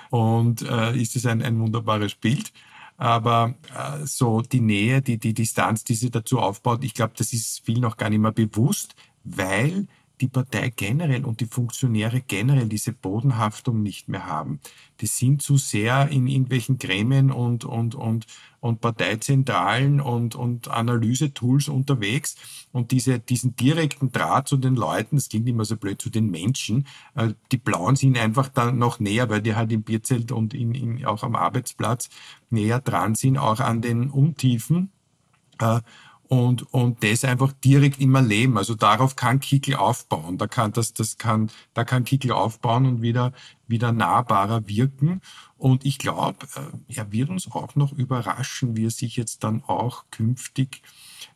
und 0.10 0.62
äh, 0.62 0.96
ist 0.96 1.16
es 1.16 1.26
ein, 1.26 1.42
ein 1.42 1.60
wunderbares 1.60 2.16
Bild. 2.16 2.52
Aber 2.98 3.56
äh, 3.76 4.06
so 4.06 4.42
die 4.42 4.62
Nähe, 4.62 5.02
die, 5.02 5.18
die 5.18 5.34
Distanz, 5.34 5.84
die 5.84 5.96
sie 5.96 6.12
dazu 6.12 6.40
aufbaut, 6.40 6.84
ich 6.84 6.94
glaube, 6.94 7.14
das 7.18 7.34
ist 7.34 7.66
viel 7.66 7.80
noch 7.80 7.98
gar 7.98 8.10
nicht 8.10 8.20
mehr 8.20 8.32
bewusst, 8.32 8.96
weil 9.24 9.88
die 10.22 10.28
Partei 10.28 10.70
generell 10.70 11.26
und 11.26 11.42
die 11.42 11.46
Funktionäre 11.46 12.22
generell 12.22 12.68
diese 12.68 12.94
Bodenhaftung 12.94 13.82
nicht 13.82 14.08
mehr 14.08 14.28
haben. 14.28 14.60
Die 15.02 15.08
sind 15.08 15.42
zu 15.42 15.58
sehr 15.58 16.10
in 16.10 16.28
irgendwelchen 16.28 16.78
Gremien 16.78 17.32
und, 17.32 17.66
und, 17.66 17.96
und, 17.96 18.28
und 18.60 18.80
Parteizentralen 18.82 20.00
und, 20.00 20.36
und 20.36 20.68
Analysetools 20.68 21.68
unterwegs 21.68 22.36
und 22.72 22.92
diese, 22.92 23.20
diesen 23.20 23.56
direkten 23.56 24.12
Draht 24.12 24.48
zu 24.48 24.58
den 24.58 24.76
Leuten, 24.76 25.16
das 25.16 25.30
klingt 25.30 25.50
immer 25.50 25.66
so 25.66 25.76
blöd, 25.76 26.02
zu 26.02 26.10
den 26.10 26.30
Menschen, 26.30 26.88
äh, 27.16 27.34
die 27.52 27.58
Blauen 27.58 27.96
sind 27.96 28.18
einfach 28.18 28.48
dann 28.48 28.78
noch 28.78 29.00
näher, 29.00 29.30
weil 29.30 29.42
die 29.42 29.56
halt 29.56 29.72
im 29.72 29.84
Bierzelt 29.84 30.32
und 30.32 30.54
in, 30.54 30.76
in, 30.76 31.06
auch 31.06 31.24
am 31.24 31.36
Arbeitsplatz 31.36 32.10
näher 32.50 32.80
dran 32.80 33.16
sind, 33.16 33.38
auch 33.38 33.60
an 33.60 33.82
den 33.82 34.10
Untiefen. 34.10 34.92
Und, 36.32 36.74
und 36.74 37.04
das 37.04 37.26
einfach 37.26 37.52
direkt 37.52 38.00
immer 38.00 38.22
leben. 38.22 38.58
Also 38.58 38.74
darauf 38.74 39.18
kann 39.18 39.42
Kickel 39.42 39.76
aufbauen. 39.76 40.38
Da 40.38 40.48
kann 40.48 40.72
das, 40.72 40.94
das 40.94 41.18
kann, 41.18 41.52
da 41.74 41.84
kann 41.84 42.06
Kickel 42.06 42.32
aufbauen 42.32 42.86
und 42.86 43.02
wieder, 43.02 43.34
wieder 43.68 43.92
nahbarer 43.92 44.66
wirken. 44.66 45.20
Und 45.58 45.86
ich 45.86 45.98
glaube, 45.98 46.48
äh, 46.56 46.96
er 46.96 47.12
wird 47.12 47.28
uns 47.30 47.52
auch 47.52 47.76
noch 47.76 47.92
überraschen, 47.92 48.78
wie 48.78 48.86
er 48.86 48.92
sich 48.92 49.18
jetzt 49.18 49.44
dann 49.44 49.62
auch 49.68 50.06
künftig 50.10 50.84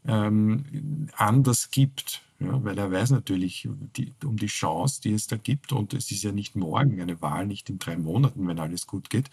ähm, 0.08 1.10
anders 1.17 1.71
gibt. 1.71 2.21
Ja, 2.39 2.63
weil 2.63 2.77
er 2.77 2.89
weiß 2.89 3.10
natürlich 3.12 3.67
die, 3.97 4.13
um 4.23 4.38
die 4.38 4.47
Chance, 4.47 5.01
die 5.01 5.12
es 5.12 5.27
da 5.27 5.36
gibt. 5.36 5.73
Und 5.73 5.93
es 5.93 6.10
ist 6.10 6.23
ja 6.23 6.31
nicht 6.31 6.55
morgen 6.55 7.01
eine 7.01 7.21
Wahl, 7.21 7.47
nicht 7.47 7.69
in 7.69 7.79
drei 7.79 7.97
Monaten, 7.97 8.47
wenn 8.47 8.60
alles 8.60 8.88
gut 8.88 9.10
geht, 9.10 9.29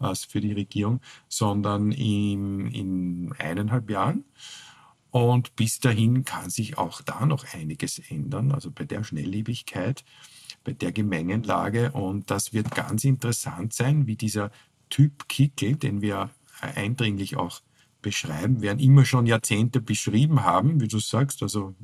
äh, 0.00 0.14
für 0.14 0.40
die 0.40 0.54
Regierung, 0.54 1.02
sondern 1.28 1.92
in, 1.92 2.70
in 2.70 3.34
eineinhalb 3.38 3.90
Jahren. 3.90 4.24
Und 5.12 5.54
bis 5.56 5.78
dahin 5.78 6.24
kann 6.24 6.48
sich 6.48 6.78
auch 6.78 7.02
da 7.02 7.26
noch 7.26 7.44
einiges 7.52 7.98
ändern, 7.98 8.50
also 8.50 8.70
bei 8.70 8.84
der 8.84 9.04
Schnelllebigkeit, 9.04 10.04
bei 10.64 10.72
der 10.72 10.90
Gemengenlage. 10.90 11.92
Und 11.92 12.30
das 12.30 12.54
wird 12.54 12.74
ganz 12.74 13.04
interessant 13.04 13.74
sein, 13.74 14.06
wie 14.06 14.16
dieser 14.16 14.50
Typ 14.88 15.28
Kickel, 15.28 15.76
den 15.76 16.00
wir 16.00 16.30
eindringlich 16.62 17.36
auch 17.36 17.60
beschreiben, 18.00 18.62
werden 18.62 18.78
immer 18.78 19.04
schon 19.04 19.26
Jahrzehnte 19.26 19.82
beschrieben 19.82 20.44
haben, 20.44 20.80
wie 20.80 20.88
du 20.88 20.98
sagst, 20.98 21.42
also 21.42 21.74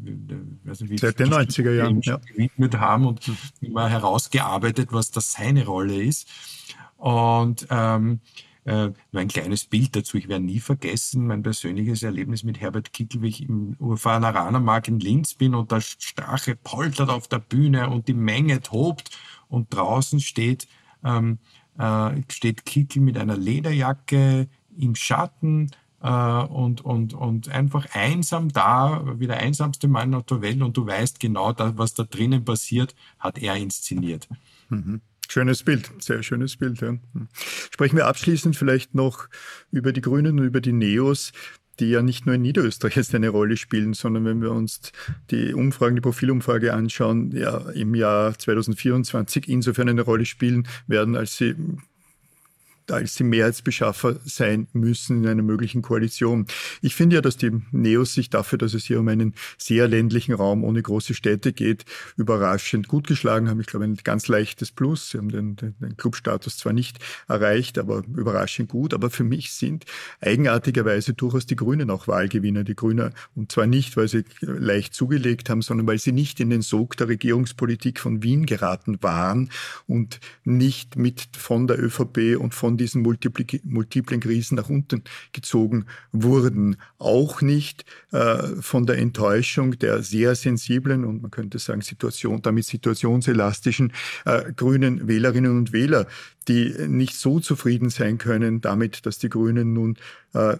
weiß 0.64 0.80
nicht, 0.80 0.90
wie 0.90 0.98
Seit 0.98 1.18
den 1.18 1.28
90er 1.28 1.72
Jahren 1.72 2.00
ja. 2.00 2.16
gewidmet 2.16 2.78
haben 2.78 3.06
und 3.06 3.30
immer 3.60 3.90
herausgearbeitet, 3.90 4.88
was 4.90 5.10
das 5.10 5.32
seine 5.32 5.66
Rolle 5.66 6.02
ist. 6.02 6.26
Und 6.96 7.66
ähm, 7.68 8.20
äh, 8.68 8.92
nur 9.12 9.22
ein 9.22 9.28
kleines 9.28 9.64
Bild 9.64 9.96
dazu. 9.96 10.18
Ich 10.18 10.28
werde 10.28 10.44
nie 10.44 10.60
vergessen 10.60 11.26
mein 11.26 11.42
persönliches 11.42 12.02
Erlebnis 12.02 12.44
mit 12.44 12.60
Herbert 12.60 12.92
Kickel, 12.92 13.22
wie 13.22 13.28
ich 13.28 13.48
im 13.48 13.76
Urfaneranermark 13.78 14.88
in 14.88 15.00
Linz 15.00 15.32
bin 15.32 15.54
und 15.54 15.72
der 15.72 15.80
Strache 15.80 16.54
poltert 16.54 17.08
auf 17.08 17.28
der 17.28 17.38
Bühne 17.38 17.88
und 17.88 18.08
die 18.08 18.14
Menge 18.14 18.60
tobt 18.60 19.10
und 19.48 19.74
draußen 19.74 20.20
steht, 20.20 20.68
ähm, 21.02 21.38
äh, 21.78 22.10
steht 22.30 22.66
Kickel 22.66 23.00
mit 23.00 23.16
einer 23.16 23.38
Lederjacke 23.38 24.48
im 24.76 24.94
Schatten 24.94 25.70
äh, 26.02 26.10
und, 26.10 26.84
und, 26.84 27.14
und 27.14 27.48
einfach 27.48 27.86
einsam 27.94 28.50
da, 28.50 29.02
wie 29.18 29.26
der 29.26 29.38
einsamste 29.38 29.88
Mann 29.88 30.14
auf 30.14 30.24
der 30.24 30.42
Welt 30.42 30.60
und 30.60 30.76
du 30.76 30.86
weißt 30.86 31.20
genau, 31.20 31.54
das, 31.54 31.78
was 31.78 31.94
da 31.94 32.04
drinnen 32.04 32.44
passiert, 32.44 32.94
hat 33.18 33.38
er 33.38 33.56
inszeniert. 33.56 34.28
Mhm. 34.68 35.00
Schönes 35.28 35.62
Bild, 35.62 35.90
sehr 35.98 36.22
schönes 36.22 36.56
Bild. 36.56 36.80
Ja. 36.80 36.96
Sprechen 37.70 37.96
wir 37.96 38.06
abschließend 38.06 38.56
vielleicht 38.56 38.94
noch 38.94 39.28
über 39.70 39.92
die 39.92 40.00
Grünen 40.00 40.38
und 40.38 40.46
über 40.46 40.60
die 40.60 40.72
Neos 40.72 41.32
die 41.80 41.90
ja 41.90 42.02
nicht 42.02 42.26
nur 42.26 42.34
in 42.34 42.42
Niederösterreich 42.42 42.96
jetzt 42.96 43.14
eine 43.14 43.28
Rolle 43.28 43.56
spielen, 43.56 43.92
sondern 43.92 44.24
wenn 44.24 44.42
wir 44.42 44.50
uns 44.50 44.92
die 45.30 45.54
Umfragen, 45.54 45.96
die 45.96 46.00
Profilumfrage 46.00 46.74
anschauen, 46.74 47.30
ja 47.32 47.70
im 47.70 47.94
Jahr 47.94 48.36
2024 48.36 49.48
insofern 49.48 49.88
eine 49.88 50.02
Rolle 50.02 50.26
spielen 50.26 50.66
werden, 50.86 51.16
als 51.16 51.36
sie 51.36 51.54
als 52.90 53.14
die 53.14 53.24
Mehrheitsbeschaffer 53.24 54.20
sein 54.24 54.68
müssen 54.72 55.22
in 55.22 55.28
einer 55.28 55.42
möglichen 55.42 55.82
Koalition. 55.82 56.46
Ich 56.82 56.94
finde 56.94 57.16
ja, 57.16 57.22
dass 57.22 57.36
die 57.36 57.50
Neos 57.72 58.14
sich 58.14 58.30
dafür, 58.30 58.58
dass 58.58 58.74
es 58.74 58.84
hier 58.84 59.00
um 59.00 59.08
einen 59.08 59.34
sehr 59.56 59.88
ländlichen 59.88 60.34
Raum 60.34 60.64
ohne 60.64 60.82
große 60.82 61.14
Städte 61.14 61.52
geht, 61.52 61.84
überraschend 62.16 62.88
gut 62.88 63.06
geschlagen 63.06 63.48
haben. 63.48 63.60
Ich 63.60 63.66
glaube, 63.66 63.84
ein 63.84 63.96
ganz 64.02 64.28
leichtes 64.28 64.72
Plus. 64.72 65.10
Sie 65.10 65.18
haben 65.18 65.30
den, 65.30 65.56
den, 65.56 65.74
den 65.80 65.96
Clubstatus 65.96 66.56
zwar 66.56 66.72
nicht 66.72 66.98
erreicht, 67.28 67.78
aber 67.78 68.02
überraschend 68.16 68.68
gut. 68.68 68.94
Aber 68.94 69.10
für 69.10 69.24
mich 69.24 69.52
sind 69.52 69.84
eigenartigerweise 70.20 71.14
durchaus 71.14 71.46
die 71.46 71.56
Grünen 71.56 71.90
auch 71.90 72.08
Wahlgewinner. 72.08 72.64
Die 72.64 72.74
Grünen, 72.74 73.12
und 73.34 73.52
zwar 73.52 73.66
nicht, 73.66 73.96
weil 73.96 74.08
sie 74.08 74.24
leicht 74.40 74.94
zugelegt 74.94 75.50
haben, 75.50 75.62
sondern 75.62 75.86
weil 75.86 75.98
sie 75.98 76.12
nicht 76.12 76.40
in 76.40 76.50
den 76.50 76.62
Sog 76.62 76.96
der 76.96 77.08
Regierungspolitik 77.08 78.00
von 78.00 78.22
Wien 78.22 78.46
geraten 78.46 78.98
waren 79.02 79.50
und 79.86 80.20
nicht 80.44 80.96
mit 80.96 81.28
von 81.36 81.66
der 81.66 81.78
ÖVP 81.78 82.38
und 82.38 82.54
von 82.54 82.77
diesen 82.78 83.02
multiplen 83.02 84.20
Krisen 84.20 84.56
nach 84.56 84.68
unten 84.68 85.02
gezogen 85.32 85.86
wurden. 86.12 86.76
Auch 86.98 87.42
nicht 87.42 87.84
äh, 88.12 88.38
von 88.60 88.86
der 88.86 88.98
Enttäuschung 88.98 89.78
der 89.78 90.02
sehr 90.02 90.34
sensiblen 90.34 91.04
und 91.04 91.22
man 91.22 91.30
könnte 91.30 91.58
sagen 91.58 91.82
Situation, 91.82 92.42
damit 92.42 92.64
situationselastischen 92.64 93.92
äh, 94.24 94.52
grünen 94.52 95.08
Wählerinnen 95.08 95.58
und 95.58 95.72
Wähler, 95.72 96.06
die 96.48 96.74
nicht 96.88 97.14
so 97.14 97.40
zufrieden 97.40 97.90
sein 97.90 98.18
können 98.18 98.60
damit, 98.60 99.04
dass 99.04 99.18
die 99.18 99.28
Grünen 99.28 99.74
nun 99.74 99.96
äh, 100.32 100.56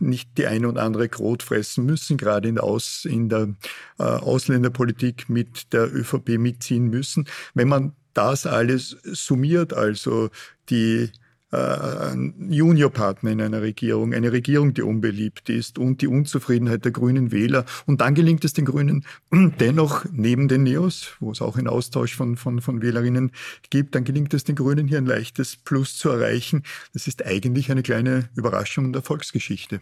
nicht 0.00 0.38
die 0.38 0.46
eine 0.46 0.68
und 0.68 0.78
andere 0.78 1.08
Krot 1.08 1.42
fressen 1.42 1.84
müssen, 1.84 2.16
gerade 2.16 2.48
in 2.48 2.54
der, 2.54 2.64
Aus, 2.64 3.04
in 3.04 3.28
der 3.28 3.54
äh, 3.98 4.02
Ausländerpolitik 4.02 5.28
mit 5.28 5.72
der 5.72 5.94
ÖVP 5.94 6.38
mitziehen 6.38 6.88
müssen. 6.88 7.26
Wenn 7.54 7.68
man 7.68 7.92
das 8.14 8.46
alles 8.46 8.96
summiert, 9.04 9.72
also 9.72 10.30
die 10.70 11.10
Juniorpartner 11.52 13.30
in 13.30 13.42
einer 13.42 13.60
Regierung, 13.60 14.14
eine 14.14 14.32
Regierung, 14.32 14.72
die 14.72 14.80
unbeliebt 14.80 15.50
ist 15.50 15.78
und 15.78 16.00
die 16.00 16.06
Unzufriedenheit 16.06 16.84
der 16.84 16.92
grünen 16.92 17.30
Wähler. 17.30 17.66
Und 17.84 18.00
dann 18.00 18.14
gelingt 18.14 18.44
es 18.44 18.54
den 18.54 18.64
Grünen 18.64 19.04
dennoch 19.60 20.06
neben 20.10 20.48
den 20.48 20.62
Neos, 20.62 21.16
wo 21.20 21.30
es 21.30 21.42
auch 21.42 21.56
einen 21.56 21.68
Austausch 21.68 22.16
von, 22.16 22.36
von, 22.36 22.62
von 22.62 22.80
Wählerinnen 22.80 23.32
gibt, 23.68 23.94
dann 23.94 24.04
gelingt 24.04 24.32
es 24.32 24.44
den 24.44 24.56
Grünen 24.56 24.88
hier 24.88 24.98
ein 24.98 25.06
leichtes 25.06 25.56
Plus 25.56 25.98
zu 25.98 26.08
erreichen. 26.08 26.62
Das 26.94 27.06
ist 27.06 27.24
eigentlich 27.26 27.70
eine 27.70 27.82
kleine 27.82 28.30
Überraschung 28.34 28.92
der 28.94 29.02
Volksgeschichte. 29.02 29.80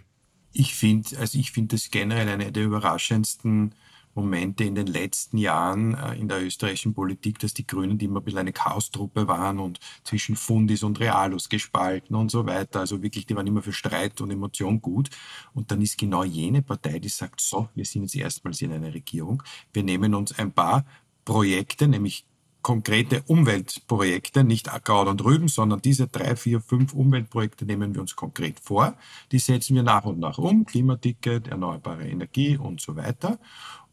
Ich 0.53 0.75
finde, 0.75 1.19
also 1.19 1.39
ich 1.39 1.53
finde 1.53 1.77
das 1.77 1.91
generell 1.91 2.29
eine 2.29 2.51
der 2.51 2.65
überraschendsten 2.65 3.75
Momente 4.21 4.65
in 4.65 4.75
den 4.75 4.87
letzten 4.87 5.39
Jahren 5.39 5.95
äh, 5.95 6.15
in 6.15 6.29
der 6.29 6.45
österreichischen 6.45 6.93
Politik, 6.95 7.39
dass 7.39 7.55
die 7.55 7.67
Grünen, 7.67 7.97
die 7.97 8.05
immer 8.05 8.21
ein 8.21 8.25
bisschen 8.25 8.41
eine 8.41 8.53
Chaostruppe 8.53 9.27
waren 9.29 9.59
und 9.59 9.81
zwischen 10.05 10.37
Fundis 10.37 10.83
und 10.83 11.01
Realos 11.01 11.49
gespalten 11.49 12.15
und 12.15 12.31
so 12.31 12.47
weiter, 12.47 12.81
also 12.81 13.03
wirklich, 13.03 13.27
die 13.27 13.35
waren 13.35 13.47
immer 13.47 13.63
für 13.63 13.73
Streit 13.73 14.21
und 14.21 14.31
Emotion 14.31 14.81
gut. 14.83 15.09
Und 15.55 15.71
dann 15.71 15.81
ist 15.81 15.97
genau 15.97 16.25
jene 16.25 16.63
Partei, 16.63 16.99
die 16.99 17.09
sagt, 17.09 17.41
so, 17.41 17.69
wir 17.75 17.85
sind 17.85 18.03
jetzt 18.03 18.17
erstmals 18.17 18.61
in 18.61 18.73
einer 18.73 18.93
Regierung, 18.93 19.43
wir 19.73 19.83
nehmen 19.83 20.15
uns 20.15 20.39
ein 20.39 20.53
paar 20.53 20.85
Projekte, 21.25 21.89
nämlich 21.89 22.27
konkrete 22.63 23.23
Umweltprojekte, 23.27 24.45
nicht 24.45 24.69
Kraut 24.85 25.09
und 25.09 25.25
Rüben, 25.25 25.49
sondern 25.49 25.81
diese 25.81 26.09
drei, 26.09 26.37
vier, 26.37 26.61
fünf 26.61 26.93
Umweltprojekte 26.93 27.65
nehmen 27.65 27.95
wir 27.95 28.01
uns 28.01 28.17
konkret 28.17 28.61
vor. 28.61 28.95
Die 29.33 29.39
setzen 29.39 29.77
wir 29.77 29.83
nach 29.83 30.05
und 30.05 30.19
nach 30.19 30.39
um, 30.39 30.67
Klimaticket, 30.67 31.49
erneuerbare 31.49 32.07
Energie 32.09 32.57
und 32.57 32.81
so 32.81 32.97
weiter. 32.97 33.39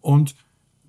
Und 0.02 0.36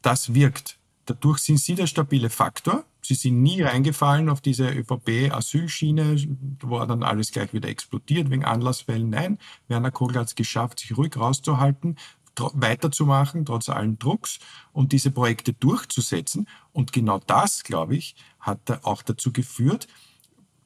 das 0.03 0.35
wirkt. 0.35 0.79
Dadurch 1.07 1.39
sind 1.39 1.59
sie 1.59 1.75
der 1.75 1.87
stabile 1.87 2.31
Faktor. 2.31 2.85
Sie 3.01 3.15
sind 3.15 3.43
nie 3.43 3.63
reingefallen 3.63 4.29
auf 4.29 4.43
diese 4.43 4.69
ÖVP-Asylschiene, 4.69 6.17
wo 6.63 6.79
dann 6.85 7.03
alles 7.03 7.33
gleich 7.33 7.55
wieder 7.55 7.69
explodiert 7.69 8.31
wegen 8.31 8.45
Anlassfällen. 8.45 9.09
Nein, 9.09 9.39
Werner 9.69 9.91
Kogel 9.91 10.19
hat 10.19 10.29
es 10.29 10.35
geschafft, 10.35 10.81
sich 10.81 10.97
ruhig 10.97 11.17
rauszuhalten, 11.17 11.97
weiterzumachen, 12.37 13.47
trotz 13.47 13.69
allen 13.69 13.99
Drucks 13.99 14.39
und 14.73 14.93
diese 14.93 15.11
Projekte 15.11 15.55
durchzusetzen. 15.55 16.47
Und 16.73 16.93
genau 16.93 17.19
das, 17.27 17.65
glaube 17.65 17.97
ich, 17.97 18.15
hat 18.39 18.85
auch 18.85 19.03
dazu 19.03 19.33
geführt, 19.33 19.89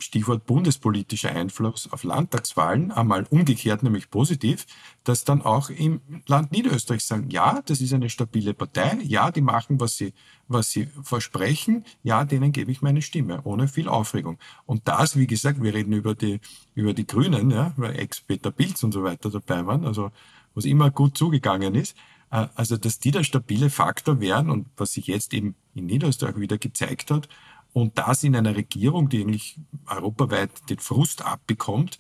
Stichwort 0.03 0.47
bundespolitischer 0.47 1.31
Einfluss 1.31 1.91
auf 1.93 2.05
Landtagswahlen, 2.05 2.93
einmal 2.93 3.25
umgekehrt, 3.31 3.83
nämlich 3.83 4.11
positiv, 4.11 4.67
dass 5.05 5.25
dann 5.25 5.43
auch 5.43 5.71
im 5.71 6.01
Land 6.27 6.53
Niederösterreich 6.53 7.05
sagen, 7.05 7.31
ja, 7.31 7.63
das 7.65 7.81
ist 7.81 7.93
eine 7.93 8.11
stabile 8.11 8.55
Partei, 8.55 8.99
ja, 9.03 9.31
die 9.31 9.41
machen, 9.41 9.81
was 9.81 9.97
sie, 9.97 10.13
was 10.49 10.71
sie 10.71 10.89
versprechen, 11.03 11.85
ja, 12.03 12.25
denen 12.25 12.53
gebe 12.53 12.71
ich 12.71 12.83
meine 12.83 13.03
Stimme, 13.03 13.41
ohne 13.45 13.69
viel 13.69 13.89
Aufregung. 13.89 14.39
Und 14.67 14.87
das, 14.89 15.17
wie 15.17 15.27
gesagt, 15.27 15.63
wir 15.63 15.73
reden 15.73 15.93
über 15.93 16.15
die, 16.15 16.41
über 16.75 16.93
die 16.93 17.07
Grünen, 17.07 17.51
ja, 17.51 17.73
weil 17.77 17.99
Ex-Peter 17.99 18.51
Pilz 18.51 18.83
und 18.83 18.93
so 18.93 19.03
weiter 19.03 19.31
dabei 19.31 19.67
waren, 19.67 19.87
also 19.87 20.11
was 20.55 20.65
immer 20.65 20.91
gut 20.91 21.17
zugegangen 21.17 21.75
ist, 21.75 21.97
äh, 22.31 22.49
also 22.55 22.77
dass 22.77 22.99
die 22.99 23.13
der 23.13 23.25
stabile 23.25 23.71
Faktor 23.71 24.21
wären 24.21 24.51
und 24.51 24.67
was 24.77 24.93
sich 24.95 25.07
jetzt 25.07 25.33
eben 25.35 25.55
in 25.75 25.87
Niederösterreich 25.87 26.37
wieder 26.37 26.59
gezeigt 26.59 27.11
hat, 27.11 27.29
und 27.73 27.99
das 27.99 28.25
in 28.25 28.37
einer 28.37 28.57
Regierung, 28.57 29.09
die 29.09 29.23
eigentlich 29.23 29.59
europaweit 29.87 30.51
den 30.69 30.79
Frust 30.79 31.25
abbekommt, 31.25 31.99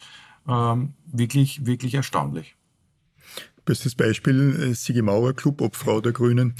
ähm, 0.48 0.94
wirklich, 1.06 1.66
wirklich 1.66 1.94
erstaunlich. 1.94 2.56
Bestes 3.64 3.94
Beispiel, 3.94 4.70
äh, 4.70 4.74
Sigi 4.74 5.02
Mauer, 5.02 5.34
Clubobfrau 5.34 6.00
der 6.00 6.12
Grünen, 6.12 6.56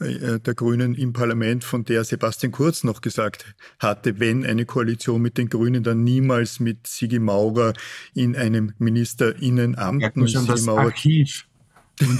äh, 0.00 0.38
der 0.38 0.54
Grünen 0.54 0.94
im 0.94 1.12
Parlament, 1.14 1.64
von 1.64 1.84
der 1.84 2.04
Sebastian 2.04 2.52
Kurz 2.52 2.84
noch 2.84 3.00
gesagt 3.00 3.54
hatte, 3.78 4.20
wenn 4.20 4.44
eine 4.44 4.66
Koalition 4.66 5.22
mit 5.22 5.38
den 5.38 5.48
Grünen, 5.48 5.82
dann 5.82 6.04
niemals 6.04 6.60
mit 6.60 6.86
Sigi 6.86 7.18
Maurer 7.18 7.72
in 8.14 8.36
einem 8.36 8.74
Ministerinnenamt. 8.78 10.02
Ja, 10.02 10.28
schon 10.28 10.46
das 10.46 10.62
Maurer, 10.62 10.82
Archiv. 10.82 11.46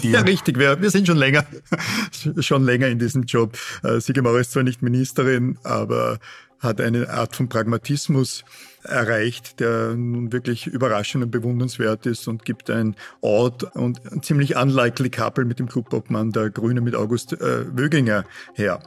Ja, 0.02 0.20
richtig. 0.20 0.58
Wir, 0.58 0.80
wir 0.80 0.90
sind 0.90 1.06
schon 1.06 1.16
länger, 1.16 1.44
schon 2.40 2.64
länger 2.64 2.88
in 2.88 2.98
diesem 2.98 3.22
Job. 3.24 3.56
Äh, 3.82 4.00
Sigi 4.00 4.20
Maurer 4.20 4.40
ist 4.40 4.52
zwar 4.52 4.62
nicht 4.62 4.82
Ministerin, 4.82 5.58
aber 5.62 6.18
hat 6.62 6.80
eine 6.80 7.10
Art 7.10 7.34
von 7.34 7.48
Pragmatismus 7.48 8.44
erreicht, 8.84 9.60
der 9.60 9.94
nun 9.94 10.32
wirklich 10.32 10.66
überraschend 10.66 11.24
und 11.24 11.30
bewundernswert 11.30 12.06
ist 12.06 12.28
und 12.28 12.44
gibt 12.44 12.70
ein 12.70 12.94
Ort 13.20 13.64
und 13.74 14.00
ein 14.12 14.22
ziemlich 14.22 14.56
unlikely 14.56 15.10
Couple 15.10 15.44
mit 15.44 15.58
dem 15.58 15.68
Clubobmann 15.68 16.30
der 16.30 16.50
Grüne 16.50 16.80
mit 16.80 16.94
August 16.94 17.32
äh, 17.32 17.64
Wöginger 17.76 18.24
her. 18.54 18.80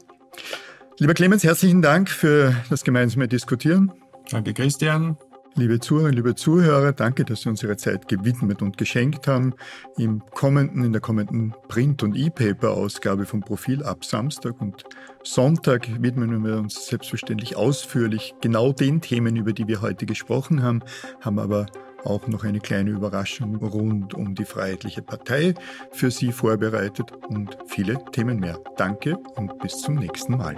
Lieber 0.99 1.13
Clemens, 1.13 1.43
herzlichen 1.43 1.81
Dank 1.81 2.09
für 2.09 2.55
das 2.69 2.83
gemeinsame 2.83 3.27
Diskutieren. 3.27 3.91
Danke, 4.31 4.53
Christian. 4.53 5.17
Liebe 5.57 5.79
Zuhörerinnen, 5.79 6.17
liebe 6.17 6.35
Zuhörer, 6.35 6.91
danke, 6.91 7.23
dass 7.23 7.43
Sie 7.43 7.49
uns 7.49 7.63
Ihre 7.63 7.77
Zeit 7.77 8.09
gewidmet 8.09 8.61
und 8.61 8.77
geschenkt 8.77 9.25
haben. 9.25 9.53
Im 9.97 10.21
kommenden, 10.31 10.83
in 10.83 10.91
der 10.91 10.99
kommenden 10.99 11.53
Print- 11.69 12.03
und 12.03 12.17
E-Paper-Ausgabe 12.17 13.25
vom 13.25 13.39
Profil 13.39 13.81
ab 13.81 14.03
Samstag 14.03 14.59
und 14.59 14.83
Sonntag 15.23 15.87
widmen 16.01 16.43
wir 16.43 16.57
uns 16.57 16.87
selbstverständlich 16.87 17.55
ausführlich 17.55 18.35
genau 18.41 18.73
den 18.73 18.99
Themen, 18.99 19.37
über 19.37 19.53
die 19.53 19.65
wir 19.65 19.81
heute 19.81 20.05
gesprochen 20.05 20.61
haben, 20.61 20.81
haben 21.21 21.39
aber 21.39 21.67
auch 22.03 22.27
noch 22.27 22.43
eine 22.43 22.59
kleine 22.59 22.89
Überraschung 22.89 23.55
rund 23.55 24.13
um 24.13 24.35
die 24.35 24.43
Freiheitliche 24.43 25.03
Partei 25.03 25.53
für 25.93 26.11
Sie 26.11 26.33
vorbereitet 26.33 27.13
und 27.29 27.57
viele 27.67 28.03
Themen 28.11 28.41
mehr. 28.41 28.59
Danke 28.75 29.17
und 29.37 29.57
bis 29.59 29.79
zum 29.79 29.95
nächsten 29.95 30.35
Mal. 30.35 30.57